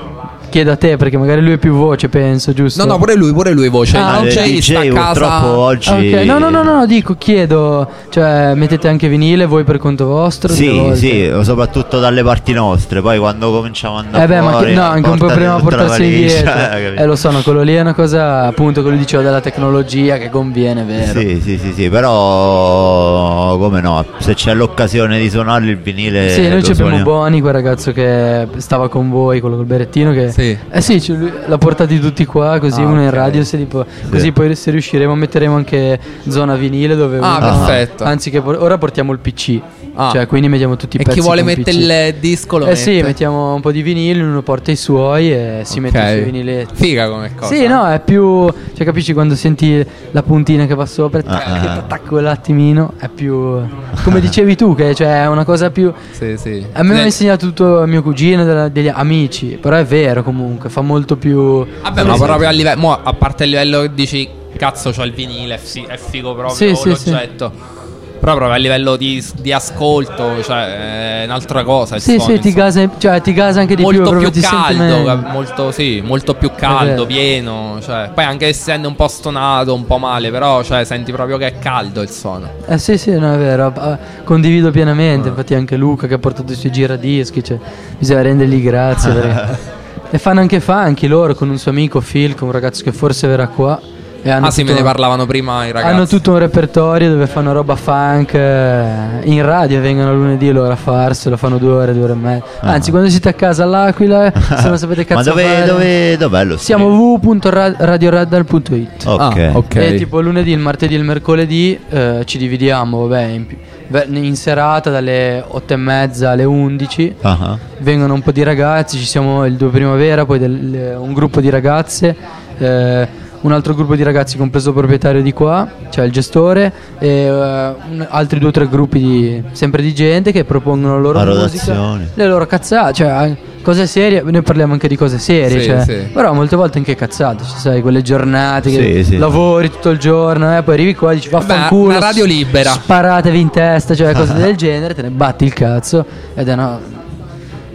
chiedi 0.53 0.69
a 0.69 0.75
te 0.75 0.97
perché 0.97 1.17
magari 1.17 1.41
lui 1.41 1.53
è 1.53 1.57
più 1.57 1.73
voce, 1.73 2.09
penso, 2.09 2.53
giusto? 2.53 2.85
No, 2.85 2.91
no, 2.91 2.97
pure 2.99 3.15
lui, 3.15 3.33
pure 3.33 3.51
lui 3.53 3.69
voce. 3.69 3.97
Ah, 3.97 4.19
il 4.21 4.27
il 4.27 4.33
DJ 4.33 4.59
sta 4.59 4.79
a 4.81 5.11
purtroppo 5.11 5.57
oggi 5.57 5.89
Ah, 5.89 5.95
ok. 5.95 6.25
No, 6.25 6.37
no, 6.37 6.49
no, 6.51 6.61
no, 6.61 6.85
dico, 6.85 7.15
chiedo. 7.17 7.89
Cioè, 8.09 8.53
mettete 8.53 8.87
anche 8.87 9.07
vinile 9.07 9.45
voi 9.45 9.63
per 9.63 9.79
conto 9.79 10.05
vostro? 10.05 10.53
Sì, 10.53 10.91
sì, 10.93 11.31
soprattutto 11.41 11.99
dalle 11.99 12.21
parti 12.21 12.53
nostre. 12.53 13.01
Poi 13.01 13.17
quando 13.17 13.51
cominciamo 13.51 13.97
ad 13.97 14.05
andare 14.05 14.23
Eh 14.23 14.27
beh, 14.27 14.41
ma 14.41 14.51
fuori, 14.51 14.65
che, 14.67 14.73
no, 14.73 14.83
anche 14.83 15.09
un 15.09 15.17
problema 15.17 15.57
tutta 15.57 15.75
la 15.75 15.83
portarsi 15.83 16.07
dietro. 16.07 16.51
capito? 16.53 17.01
Eh, 17.01 17.05
lo 17.05 17.15
so, 17.15 17.31
no, 17.31 17.41
quello 17.41 17.61
lì 17.63 17.73
è 17.73 17.81
una 17.81 17.95
cosa, 17.95 18.43
appunto, 18.43 18.81
quello 18.83 18.97
diceva 18.97 19.23
della 19.23 19.41
tecnologia 19.41 20.17
che 20.17 20.29
conviene, 20.29 20.83
vero? 20.83 21.19
Sì, 21.19 21.41
sì, 21.41 21.57
sì, 21.57 21.73
sì, 21.73 21.89
però 21.89 23.57
come 23.57 23.81
no, 23.81 24.05
se 24.19 24.35
c'è 24.35 24.53
l'occasione 24.53 25.19
di 25.19 25.29
suonarli 25.31 25.71
il 25.71 25.77
vinile 25.77 26.29
Sì, 26.29 26.47
noi 26.47 26.59
abbiamo. 26.59 27.01
Boni, 27.03 27.41
quel 27.41 27.53
ragazzo 27.53 27.91
che 27.91 28.47
stava 28.57 28.87
con 28.87 29.09
voi, 29.09 29.39
quello 29.39 29.55
col 29.55 29.65
berettino, 29.65 30.11
che 30.11 30.31
Sì. 30.31 30.42
Sì. 30.43 30.57
Eh 30.69 30.81
sì, 30.81 31.17
l'ha 31.45 31.57
portati 31.57 31.99
tutti 31.99 32.25
qua, 32.25 32.59
così 32.59 32.81
Ah, 32.81 32.85
uno 32.85 33.01
in 33.01 33.07
ok. 33.07 33.13
radio, 33.13 33.43
se 33.43 33.57
li 33.57 33.65
può- 33.65 33.85
così 34.09 34.31
poi 34.31 34.55
se 34.55 34.71
riusciremo 34.71 35.15
metteremo 35.15 35.55
anche 35.55 35.99
zona 36.27 36.55
vinile 36.55 36.95
dove 36.95 37.17
Ah, 37.21 37.37
uno- 37.37 37.65
perfetto. 37.65 38.03
Anzi 38.03 38.29
che 38.29 38.41
por- 38.41 38.57
ora 38.61 38.77
portiamo 38.77 39.11
il 39.11 39.19
PC. 39.19 39.61
Ah. 39.95 40.09
Cioè, 40.11 40.25
quindi 40.25 40.47
mettiamo 40.47 40.75
tutti 40.75 40.97
i 40.97 40.99
E 40.99 41.03
pezzi 41.03 41.17
chi 41.19 41.23
vuole 41.23 41.43
mettere 41.43 41.77
il 42.09 42.15
disco 42.19 42.57
lo 42.57 42.65
Eh 42.65 42.75
sì, 42.75 42.93
mette. 42.93 43.03
mettiamo 43.03 43.53
un 43.53 43.61
po' 43.61 43.71
di 43.71 43.83
vinili, 43.83 44.19
uno 44.21 44.41
porta 44.41 44.71
i 44.71 44.75
suoi 44.75 45.31
e 45.31 45.61
si 45.65 45.79
mette 45.79 45.99
Ok. 45.99 46.03
i 46.03 46.07
suoi 46.13 46.23
viniletti. 46.23 46.73
Figa 46.75 47.07
come 47.09 47.35
cosa. 47.35 47.53
Sì, 47.53 47.67
no, 47.67 47.87
è 47.87 47.99
più. 48.03 48.51
Cioè, 48.73 48.85
capisci 48.85 49.13
quando 49.13 49.35
senti 49.35 49.85
la 50.11 50.23
puntina 50.23 50.65
che 50.65 50.73
va 50.73 50.87
sopra, 50.87 51.21
Ah, 51.25 51.43
ah. 51.75 51.81
tac, 51.87 52.07
quell'attimino. 52.07 52.93
È 52.97 53.07
più. 53.07 53.59
Come 54.03 54.19
dicevi 54.19 54.55
tu, 54.55 54.73
che 54.73 54.95
cioè, 54.95 55.21
è 55.21 55.27
una 55.27 55.45
cosa 55.45 55.69
più. 55.69 55.93
Sì, 56.09 56.37
sì. 56.37 56.65
A 56.71 56.81
me 56.81 56.87
mi 56.89 56.93
ha 56.93 56.97
Nel- 56.97 57.05
insegnato 57.05 57.45
tutto 57.45 57.83
mio 57.85 58.01
cugino, 58.01 58.69
degli 58.69 58.87
amici. 58.91 59.59
Però 59.61 59.75
è 59.75 59.85
vero 59.85 60.23
comunque, 60.23 60.32
fa 60.67 60.81
molto 60.81 61.15
più. 61.17 61.65
Vabbè, 61.81 62.03
ma 62.03 62.15
proprio 62.17 62.47
a 62.47 62.51
livello. 62.51 62.79
mo, 62.79 62.99
a 63.01 63.13
parte 63.13 63.43
il 63.43 63.51
livello 63.51 63.81
che 63.81 63.93
dici, 63.93 64.29
cazzo, 64.57 64.91
c'ho 64.91 65.03
il 65.03 65.13
vinile, 65.13 65.55
è, 65.55 65.57
fi- 65.57 65.85
è 65.87 65.97
figo 65.97 66.33
proprio 66.35 66.55
Sì, 66.55 66.75
sì, 66.75 66.89
l'oggetto. 66.89 67.81
Però 68.23 68.35
proprio 68.37 68.55
a 68.57 68.61
livello 68.61 68.95
di, 68.95 69.21
di 69.41 69.51
ascolto, 69.51 70.41
cioè, 70.43 71.23
è 71.23 71.25
un'altra 71.25 71.65
cosa. 71.65 71.95
il 71.95 72.01
Sì, 72.01 72.17
suono, 72.17 72.35
sì, 72.35 72.39
ti 72.39 72.53
gasa, 72.53 72.89
cioè, 72.97 73.19
ti 73.21 73.33
gasa 73.33 73.59
anche 73.59 73.75
di 73.75 73.81
molto 73.81 74.11
più. 74.11 74.19
più, 74.19 74.31
ti 74.31 74.39
caldo, 74.39 75.21
molto, 75.29 75.71
sì, 75.71 76.01
molto 76.01 76.33
più 76.33 76.49
caldo, 76.55 77.05
pieno. 77.05 77.79
Cioè, 77.81 78.11
poi 78.13 78.23
anche 78.23 78.47
essendo 78.47 78.87
un 78.87 78.95
po' 78.95 79.09
stonato, 79.09 79.73
un 79.73 79.85
po' 79.85 79.97
male, 79.97 80.31
però 80.31 80.63
cioè, 80.63 80.85
senti 80.85 81.11
proprio 81.11 81.35
che 81.35 81.47
è 81.47 81.59
caldo 81.59 82.01
il 82.01 82.09
suono. 82.09 82.47
Eh 82.65 82.77
sì, 82.77 82.97
sì, 82.97 83.11
no, 83.11 83.33
è 83.33 83.37
vero. 83.37 83.73
Ah, 83.75 83.97
Condivido 84.23 84.69
Ah. 84.69 84.71
pienamente. 84.71 85.27
Infatti, 85.27 85.53
anche 85.53 85.75
Luca 85.75 86.07
che 86.07 86.13
ha 86.13 86.17
portato 86.19 86.49
i 86.53 86.55
suoi 86.55 86.71
giradischi. 86.71 87.43
Cioè, 87.43 87.57
bisogna 87.97 88.21
rendergli 88.21 88.61
grazie. 88.63 89.11
perché- 89.11 89.81
e 90.13 90.19
fanno 90.19 90.41
anche 90.41 90.59
funky 90.59 91.07
loro 91.07 91.33
con 91.33 91.49
un 91.49 91.57
suo 91.57 91.71
amico 91.71 91.99
Phil, 91.99 92.35
con 92.35 92.47
un 92.49 92.53
ragazzo 92.53 92.83
che 92.83 92.91
forse 92.91 93.25
verrà 93.27 93.47
qua. 93.47 93.79
E 94.25 94.29
hanno 94.29 94.45
Ah, 94.45 94.51
sì, 94.51 94.61
me 94.61 94.67
tutto- 94.69 94.79
ne 94.81 94.85
parlavano 94.85 95.25
prima 95.25 95.65
i 95.65 95.71
ragazzi. 95.73 95.91
Hanno 95.93 96.05
tutto 96.07 96.31
un 96.31 96.37
repertorio 96.37 97.09
dove 97.09 97.27
fanno 97.27 97.51
roba 97.51 97.75
funk 97.75 98.33
eh, 98.35 98.85
in 99.23 99.43
radio, 99.43 99.81
vengono 99.81 100.13
lunedì 100.13 100.49
loro 100.51 100.71
a 100.71 100.75
farselo, 100.77 101.35
fanno 101.35 101.57
due 101.57 101.71
ore, 101.71 101.93
due 101.93 102.03
ore 102.03 102.13
e 102.13 102.15
mezza. 102.15 102.45
Anzi, 102.61 102.89
quando 102.91 103.09
siete 103.09 103.27
a 103.29 103.33
casa 103.33 103.63
all'Aquila, 103.63 104.31
se 104.59 104.67
non 104.69 104.77
sapete 104.77 105.03
cazzo 105.03 105.17
Ma 105.17 105.23
dove, 105.35 105.43
fare, 105.43 105.65
dove, 105.65 106.15
dov'è 106.17 106.43
lo 106.45 106.55
siamo 106.57 106.85
www.radioraddal.it. 106.87 109.03
Ok. 109.05 109.37
Ah, 109.37 109.51
ok. 109.57 109.75
E 109.75 109.95
tipo 109.95 110.21
lunedì, 110.21 110.51
il 110.51 110.59
martedì 110.59 110.93
e 110.93 110.97
il 110.97 111.03
mercoledì 111.03 111.77
eh, 111.89 112.21
ci 112.25 112.37
dividiamo, 112.37 113.07
vabbè, 113.07 113.21
in, 113.23 113.47
pi- 113.47 113.57
ve- 113.57 113.72
in 114.11 114.35
serata 114.35 114.89
dalle 114.89 115.43
8 115.45 115.73
e 115.73 115.75
mezza 115.75 116.31
alle 116.31 116.43
11. 116.43 117.15
Ah, 117.21 117.37
ah. 117.39 117.57
Vengono 117.79 118.13
un 118.13 118.21
po' 118.21 118.31
di 118.31 118.43
ragazzi, 118.43 118.97
ci 118.97 119.05
siamo 119.05 119.45
il 119.45 119.55
2 119.55 119.69
primavera, 119.69 120.25
poi 120.25 120.39
del- 120.39 120.95
un 120.97 121.13
gruppo 121.13 121.41
di 121.41 121.49
ragazze, 121.49 122.15
eh, 122.57 123.07
un 123.43 123.51
altro 123.51 123.73
gruppo 123.73 123.95
di 123.95 124.03
ragazzi 124.03 124.37
compreso 124.37 124.69
il 124.69 124.75
proprietario 124.75 125.21
di 125.21 125.31
qua, 125.33 125.67
cioè 125.89 126.05
il 126.05 126.11
gestore, 126.11 126.71
e 126.99 127.07
eh, 127.07 127.29
un- 127.29 128.07
altri 128.09 128.39
due 128.39 128.49
o 128.49 128.51
tre 128.51 128.67
gruppi 128.67 128.99
di, 128.99 129.43
sempre 129.51 129.81
di 129.81 129.93
gente 129.93 130.31
che 130.31 130.43
propongono 130.43 130.95
la 130.95 130.99
loro 131.01 131.19
A 131.19 131.25
musica, 131.25 131.97
le 132.13 132.27
loro 132.27 132.45
cazzate, 132.45 132.93
cioè 132.93 133.07
an- 133.07 133.37
cose 133.61 133.85
serie, 133.87 134.21
noi 134.21 134.41
parliamo 134.41 134.73
anche 134.73 134.87
di 134.89 134.95
cose 134.97 135.17
serie, 135.19 135.59
Sì, 135.61 135.65
cioè, 135.67 135.81
sì. 135.83 135.93
però 136.13 136.33
molte 136.33 136.55
volte 136.57 136.77
anche 136.79 136.95
cazzate, 136.95 137.43
ci 137.43 137.57
sai, 137.57 137.81
quelle 137.81 138.01
giornate 138.01 138.69
che 138.71 139.03
Sì, 139.03 139.11
sì. 139.11 139.17
lavori 139.17 139.69
tutto 139.69 139.89
il 139.89 139.99
giorno, 139.99 140.57
eh, 140.57 140.63
poi 140.63 140.73
arrivi 140.73 140.95
qua 140.95 141.11
e 141.11 141.15
dici 141.15 141.29
Vabbè, 141.29 141.45
vaffanculo, 141.45 141.89
una 141.89 141.99
radio 141.99 142.25
libera. 142.25 142.71
sparatevi 142.71 143.39
in 143.39 143.49
testa, 143.49 143.93
cioè 143.95 144.13
cose 144.13 144.33
del 144.39 144.55
genere, 144.55 144.93
te 144.93 145.01
ne 145.01 145.09
batti 145.09 145.45
il 145.45 145.53
cazzo 145.53 146.05
ed 146.33 146.47
è 146.47 146.53
una 146.53 146.79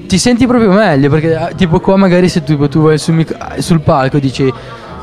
ti 0.09 0.17
senti 0.17 0.47
proprio 0.47 0.73
meglio 0.73 1.11
perché 1.11 1.53
tipo 1.55 1.81
qua 1.81 1.97
magari 1.97 2.31
se 2.31 2.43
tu, 2.43 2.67
tu 2.69 2.81
vai 2.81 2.97
sul, 2.97 3.13
mic- 3.13 3.59
sul 3.59 3.81
palco 3.83 4.17
e 4.17 4.21
dici 4.21 4.51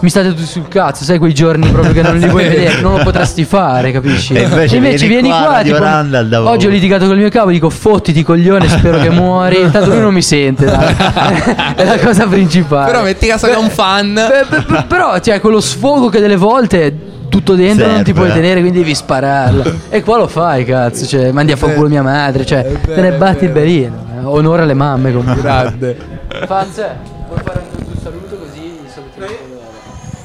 mi 0.05 0.11
state 0.11 0.29
tutti 0.29 0.45
sul 0.45 0.67
cazzo, 0.67 1.03
sai 1.03 1.17
quei 1.17 1.33
giorni 1.33 1.67
proprio 1.69 1.91
che 1.91 2.03
non 2.03 2.15
li 2.17 2.27
vuoi 2.27 2.43
vedere, 2.47 2.79
non 2.79 2.97
lo 2.97 3.03
potresti 3.03 3.43
fare, 3.43 3.91
capisci? 3.91 4.33
E 4.33 4.43
invece 4.43 5.07
vieni 5.07 5.29
qua, 5.29 5.47
Radio 5.47 5.79
Randall, 5.79 6.27
da- 6.29 6.43
oggi 6.47 6.67
ho 6.67 6.69
litigato 6.69 7.07
col 7.07 7.17
mio 7.17 7.29
capo, 7.29 7.49
dico 7.49 7.69
fottiti 7.71 8.21
coglione, 8.23 8.69
spero 8.69 8.99
che 8.99 9.09
muori, 9.09 9.61
intanto 9.61 9.89
lui 9.89 9.99
non 10.01 10.13
mi 10.13 10.21
sente, 10.21 10.65
dai. 10.65 10.95
è 11.75 11.83
la 11.83 11.97
cosa 11.97 12.27
principale. 12.27 12.91
Però 12.91 13.03
metti 13.03 13.25
caso 13.27 13.47
che 13.47 13.53
è 13.53 13.57
un 13.57 13.69
fan. 13.69 14.13
Beh, 14.13 14.45
beh, 14.47 14.61
beh, 14.67 14.83
però 14.87 15.19
c'è 15.19 15.39
quello 15.39 15.59
sfogo 15.59 16.09
che 16.09 16.19
delle 16.19 16.35
volte 16.37 16.95
tutto 17.27 17.55
dentro 17.55 17.87
non 17.87 17.97
ti 18.03 18.05
Serve, 18.05 18.19
puoi 18.19 18.29
eh. 18.29 18.33
tenere, 18.33 18.59
quindi 18.59 18.77
devi 18.77 18.93
spararla. 18.93 19.63
e 19.89 20.03
qua 20.03 20.17
lo 20.17 20.27
fai, 20.27 20.63
cazzo. 20.65 21.05
Cioè, 21.07 21.31
mandi 21.31 21.51
a 21.51 21.55
fanculo 21.55 21.87
mia 21.89 22.03
madre, 22.03 22.45
cioè, 22.45 22.63
te 22.85 23.01
ne 23.01 23.11
batti 23.13 23.45
il 23.45 23.51
berino. 23.51 24.05
eh. 24.19 24.23
Onore 24.25 24.61
alle 24.61 24.75
mamme 24.75 25.11
comunque. 25.11 25.41
Grande. 25.41 25.97
Fanze, 26.45 26.95
puoi 27.27 27.39
fare 27.43 27.59
anche 27.59 27.83
un 27.91 27.97
saluto 28.01 28.35
così 28.37 28.79
salutiamo 28.93 29.27
loro. 29.49 29.63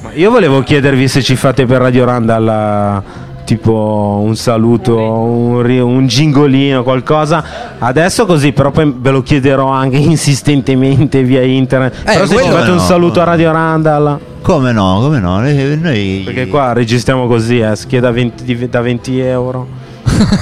io 0.13 0.29
volevo 0.31 0.61
chiedervi 0.61 1.07
se 1.07 1.21
ci 1.21 1.35
fate 1.35 1.65
per 1.65 1.79
Radio 1.81 2.05
Randall 2.05 2.47
eh, 2.47 3.01
tipo 3.45 4.21
un 4.23 4.35
saluto, 4.35 4.97
un, 4.97 5.65
un 5.79 6.07
gingolino, 6.07 6.83
qualcosa. 6.83 7.43
Adesso 7.79 8.25
così, 8.25 8.51
però 8.51 8.71
poi 8.71 8.93
ve 8.97 9.11
lo 9.11 9.21
chiederò 9.21 9.67
anche 9.69 9.97
insistentemente 9.99 11.23
via 11.23 11.41
internet. 11.43 12.03
però 12.03 12.25
se 12.25 12.37
ci 12.43 12.49
fate 12.49 12.69
un 12.69 12.75
no. 12.77 12.81
saluto 12.81 13.21
a 13.21 13.23
Radio 13.25 13.51
Randall, 13.51 14.19
Come 14.41 14.71
no, 14.71 14.99
come 15.01 15.19
no? 15.19 15.39
Noi, 15.39 15.77
noi- 15.79 16.21
perché 16.25 16.47
qua 16.47 16.73
registriamo 16.73 17.27
così, 17.27 17.59
eh, 17.59 17.75
scheda 17.75 18.11
20 18.11 18.43
di- 18.43 18.69
da 18.69 18.81
20 18.81 19.19
euro. 19.19 19.67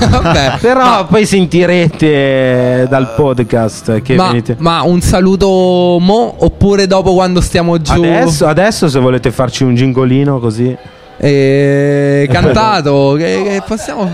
Vabbè. 0.10 0.58
Però 0.62 1.06
poi 1.06 1.26
sentirete 1.26 2.86
dal 2.90 3.14
podcast 3.16 4.02
che 4.02 4.16
Ma, 4.16 4.28
venite. 4.28 4.56
ma 4.60 4.82
un 4.82 5.02
saluto 5.02 5.98
mo 6.00 6.36
oppure 6.40 6.88
dopo 6.88 7.14
quando 7.14 7.42
stiamo 7.42 7.80
giù? 7.82 7.94
Adesso, 8.04 8.48
adesso 8.48 8.88
se 8.90 9.00
volete 9.00 9.32
farci 9.32 9.64
un 9.64 9.76
gingolino 9.76 10.40
così. 10.40 10.76
Eh, 11.18 12.28
cantato. 12.32 13.16
che, 13.18 13.42
che 13.44 13.64
possiamo. 13.66 14.10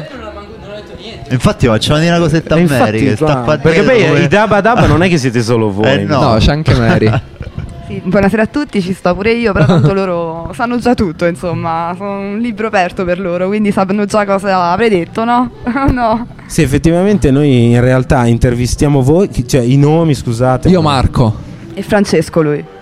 Infatti 1.28 1.66
facciamo 1.66 2.00
dire 2.00 2.12
una 2.12 2.20
cosetta 2.20 2.54
a 2.56 2.60
E 2.60 2.66
Mary 2.68 3.04
che 3.04 3.16
sta 3.16 3.38
qua 3.38 3.58
perché 3.58 3.82
poi 3.82 4.06
come- 4.08 4.20
i 4.22 4.28
Dabba 4.28 4.62
Dabba 4.62 4.86
non 4.86 5.02
è 5.02 5.10
che 5.10 5.18
siete 5.18 5.42
solo 5.42 5.72
voi. 5.72 5.86
Eh, 5.96 6.04
no. 6.04 6.22
No, 6.34 6.38
c'è 6.38 6.52
anche 6.52 6.74
Mary. 6.76 7.10
Buonasera 8.04 8.44
a 8.44 8.48
tutti, 8.48 8.82
ci 8.82 8.94
sto 8.94 9.14
pure 9.16 9.34
io, 9.34 9.54
però 9.54 9.66
tanto 9.66 9.94
loro 9.94 10.52
sanno 10.56 10.78
già 10.78 10.94
tutto, 10.94 11.26
insomma, 11.26 11.94
sono 11.98 12.20
un 12.20 12.40
libro 12.40 12.68
aperto 12.68 13.04
per 13.06 13.20
loro, 13.20 13.48
quindi 13.48 13.72
sanno 13.72 14.06
già 14.06 14.26
cosa 14.26 14.72
avrei 14.72 14.90
detto, 14.90 15.24
no? 15.24 15.52
no. 15.92 16.28
Sì, 16.46 16.62
effettivamente 16.62 17.32
noi 17.32 17.72
in 17.72 17.82
realtà 17.82 18.26
intervistiamo 18.26 19.02
voi, 19.02 19.30
cioè 19.48 19.62
i 19.62 19.78
nomi, 19.78 20.14
scusate. 20.14 20.70
Io 20.70 20.82
Marco. 20.82 21.36
E 21.74 21.82
Francesco 21.82 22.42
lui. 22.42 22.75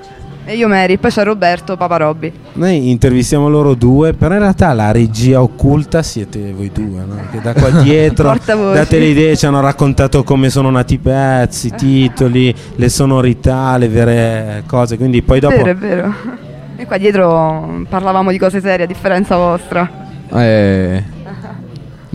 E 0.45 0.55
io 0.55 0.67
Mary, 0.67 0.97
poi 0.97 1.09
c'è 1.09 1.23
Roberto, 1.23 1.77
Papa 1.77 1.95
Robby. 1.97 2.31
Noi 2.53 2.89
intervistiamo 2.89 3.47
loro 3.47 3.75
due, 3.75 4.13
però 4.13 4.33
in 4.33 4.41
realtà 4.41 4.73
la 4.73 4.91
regia 4.91 5.41
occulta 5.41 6.03
siete 6.03 6.51
voi 6.51 6.69
due, 6.73 7.05
no? 7.05 7.15
Che 7.31 7.39
da 7.39 7.53
qua 7.53 7.69
dietro 7.81 8.37
date 8.45 8.99
le 8.99 9.05
idee, 9.05 9.37
ci 9.37 9.45
hanno 9.45 9.61
raccontato 9.61 10.23
come 10.23 10.49
sono 10.49 10.69
nati 10.69 10.95
i 10.95 10.97
pezzi, 10.97 11.67
i 11.67 11.71
titoli, 11.71 12.53
le 12.75 12.89
sonorità, 12.89 13.77
le 13.77 13.87
vere 13.87 14.63
cose, 14.67 14.97
quindi 14.97 15.21
poi 15.21 15.39
dopo... 15.39 15.55
Vero, 15.55 15.69
è 15.69 15.75
vero. 15.75 16.13
E 16.75 16.85
qua 16.85 16.97
dietro 16.97 17.85
parlavamo 17.87 18.29
di 18.29 18.37
cose 18.37 18.59
serie, 18.59 18.83
a 18.83 18.87
differenza 18.87 19.37
vostra. 19.37 19.89
Eh. 20.29 21.03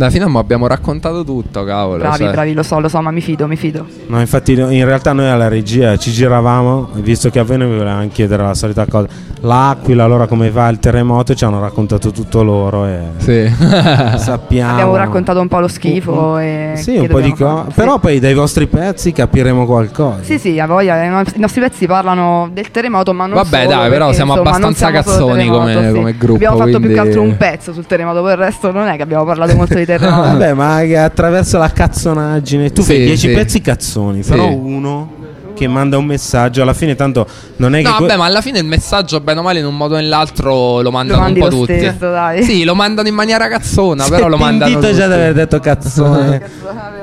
Alla 0.00 0.10
fine 0.10 0.26
mo 0.26 0.38
abbiamo 0.38 0.68
raccontato 0.68 1.24
tutto, 1.24 1.64
cavolo. 1.64 1.98
Bravi, 1.98 2.18
cioè. 2.22 2.30
bravi, 2.30 2.52
lo 2.52 2.62
so, 2.62 2.78
lo 2.78 2.88
so, 2.88 3.00
ma 3.02 3.10
mi 3.10 3.20
fido, 3.20 3.48
mi 3.48 3.56
fido. 3.56 3.84
No, 4.06 4.20
infatti 4.20 4.52
in 4.52 4.84
realtà 4.84 5.12
noi 5.12 5.26
alla 5.28 5.48
regia 5.48 5.96
ci 5.96 6.12
giravamo, 6.12 6.90
visto 6.94 7.30
che 7.30 7.40
a 7.40 7.42
voi 7.42 7.58
noi 7.58 7.68
vi 7.70 7.78
volevamo 7.78 8.06
chiedere 8.08 8.44
la 8.44 8.54
solita 8.54 8.86
cosa. 8.86 9.08
L'Aquila, 9.40 10.04
allora 10.04 10.26
come 10.28 10.50
va 10.52 10.68
il 10.68 10.78
terremoto, 10.78 11.34
ci 11.34 11.44
hanno 11.44 11.60
raccontato 11.60 12.12
tutto 12.12 12.44
loro 12.44 12.86
e 12.86 12.98
Sì. 13.16 13.48
sappiamo... 14.18 14.72
Abbiamo 14.72 14.94
raccontato 14.96 15.40
un 15.40 15.48
po' 15.48 15.58
lo 15.58 15.66
schifo 15.68 16.38
e... 16.38 16.74
Sì, 16.76 16.96
un 16.98 17.06
po' 17.08 17.20
di 17.20 17.30
cose. 17.30 17.42
fare. 17.44 17.72
Però 17.74 17.94
Sì. 17.94 17.98
poi 18.00 18.18
dai 18.20 18.34
vostri 18.34 18.66
pezzi 18.68 19.10
capiremo 19.10 19.66
qualcosa. 19.66 20.22
Sì, 20.22 20.38
sì, 20.38 20.60
a 20.60 20.66
voglia. 20.66 21.02
I 21.02 21.08
nos- 21.08 21.34
i 21.34 21.40
nostri 21.40 21.60
pezzi 21.60 21.86
parlano 21.86 22.48
del 22.52 22.70
terremoto, 22.70 23.12
ma 23.12 23.26
non 23.26 23.34
Vabbè, 23.34 23.64
solo, 23.64 23.76
dai, 23.76 23.88
però 23.90 23.98
perché, 24.04 24.14
siamo 24.14 24.32
insomma, 24.32 24.48
abbastanza 24.50 24.86
siamo 24.90 25.02
cazzoni 25.02 25.48
come- 25.48 25.86
sì. 25.88 25.92
come 25.92 26.16
gruppo, 26.16 26.34
Abbiamo 26.34 26.56
fatto 26.56 26.70
più 26.70 26.78
quindi- 26.78 26.94
che 26.94 27.00
altro 27.00 27.22
un 27.22 27.36
pezzo 27.36 27.72
sul 27.72 27.86
terremoto, 27.86 28.20
poi 28.20 28.30
il 28.30 28.36
resto 28.38 28.70
non 28.70 28.86
è 28.86 28.94
che 28.96 29.02
abbiamo 29.02 29.24
parlato 29.24 29.54
molto 29.56 29.74
di 29.74 29.86
terremoto. 29.96 30.22
Vabbè, 30.38 30.52
ma 30.52 30.76
attraverso 31.04 31.58
la 31.58 31.70
cazzonaggine 31.70 32.70
tu 32.72 32.82
Sì, 32.82 32.88
fai 32.94 33.04
10 33.04 33.28
sì. 33.28 33.34
pezzi 33.34 33.60
cazzoni, 33.60 34.22
Sì. 34.22 34.30
però 34.30 34.48
uno 34.52 35.16
che 35.54 35.66
manda 35.66 35.98
un 35.98 36.04
messaggio, 36.04 36.62
alla 36.62 36.72
fine 36.72 36.94
tanto 36.94 37.26
non 37.56 37.74
è 37.74 37.82
che 37.82 37.88
No, 37.88 37.96
que- 37.96 38.06
vabbè, 38.06 38.16
ma 38.16 38.26
alla 38.26 38.40
fine 38.40 38.60
il 38.60 38.64
messaggio, 38.64 39.18
bene 39.20 39.40
o 39.40 39.42
male, 39.42 39.58
in 39.58 39.66
un 39.66 39.76
modo 39.76 39.94
o 39.94 39.96
nell'altro 39.96 40.80
lo 40.82 40.90
mandano 40.92 41.18
Lo 41.18 41.24
mandi 41.24 41.40
un 41.40 41.48
po' 41.48 41.52
lo 41.56 41.60
tutti. 41.66 41.78
stesso, 41.78 42.10
dai. 42.10 42.44
Sì, 42.44 42.62
lo 42.62 42.76
mandano 42.76 43.08
in 43.08 43.14
maniera 43.14 43.48
cazzona, 43.48 44.04
Si 44.04 44.10
però 44.10 44.28
lo 44.28 44.36
mandano. 44.36 44.70
pentito 44.70 44.94
già 44.96 45.08
di 45.08 45.12
aver 45.14 45.32
detto 45.32 45.58
cazzone. 45.58 46.48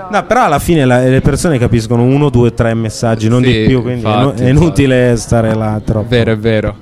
no, 0.10 0.26
però 0.26 0.46
alla 0.46 0.60
fine 0.60 0.86
la- 0.86 1.00
le 1.04 1.20
persone 1.20 1.58
capiscono 1.58 2.04
uno, 2.04 2.30
due, 2.30 2.54
tre 2.54 2.74
messaggi, 2.74 3.28
non 3.28 3.44
Sì, 3.44 3.52
di 3.52 3.66
più, 3.66 3.82
quindi 3.82 4.06
è, 4.06 4.08
infatti, 4.08 4.44
è 4.44 4.48
inutile 4.50 5.18
stare 5.18 5.54
là 5.54 5.82
troppo. 5.84 6.08
Vero, 6.08 6.32
è 6.32 6.38
vero. 6.38 6.76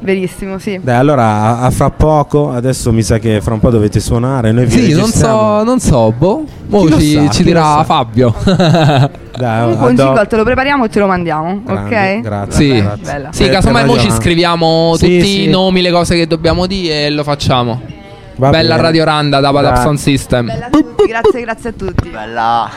Verissimo, 0.00 0.58
sì. 0.58 0.78
Dai, 0.82 0.96
allora 0.96 1.24
a, 1.24 1.60
a 1.60 1.70
fra 1.70 1.90
poco, 1.90 2.50
adesso 2.52 2.92
mi 2.92 3.02
sa 3.02 3.18
che 3.18 3.40
fra 3.40 3.54
un 3.54 3.60
po' 3.60 3.70
dovete 3.70 4.00
suonare. 4.00 4.52
Noi 4.52 4.66
vi 4.66 4.86
Sì, 4.86 4.94
non 4.94 5.08
so, 5.10 5.62
non 5.62 5.78
so, 5.80 6.12
boh. 6.12 6.44
Mo 6.66 6.84
Chi 6.84 7.00
ci, 7.00 7.12
sa, 7.14 7.28
ci 7.30 7.42
dirà. 7.42 7.82
Fabio. 7.84 8.34
Dai, 9.40 9.62
Comunque 9.62 9.88
un 9.88 9.94
jingle 9.96 10.26
te 10.26 10.36
lo 10.36 10.44
prepariamo 10.44 10.84
e 10.84 10.88
te 10.88 10.98
lo 10.98 11.06
mandiamo, 11.06 11.62
Grandi, 11.64 11.94
ok? 11.94 12.20
Grazie. 12.20 12.74
Sì. 12.76 12.82
grazie. 12.82 13.04
Bella. 13.12 13.28
sì, 13.32 13.42
Per- 13.44 13.52
casomai 13.52 13.84
mo 13.86 13.96
ci 13.98 14.10
scriviamo 14.10 14.94
Sì, 14.96 15.06
tutti 15.18 15.24
sì. 15.30 15.44
i 15.44 15.48
nomi, 15.48 15.80
le 15.80 15.90
cose 15.90 16.14
che 16.16 16.26
dobbiamo 16.26 16.66
dire 16.66 17.06
e 17.06 17.10
lo 17.10 17.22
facciamo. 17.22 17.80
Va 18.36 18.50
Bella 18.50 18.74
bene. 18.76 18.82
Radio 18.86 19.04
Randa 19.04 19.40
da 19.40 19.50
Bad 19.52 19.64
Up 19.64 19.72
Dai. 19.74 19.82
Sound 19.82 19.98
System. 19.98 20.46
Bella 20.46 20.66
a 20.66 20.70
tutti, 20.70 21.06
grazie, 21.06 21.40
grazie 21.40 21.70
a 21.70 21.72
tutti. 21.76 22.08
Bella. 22.08 22.70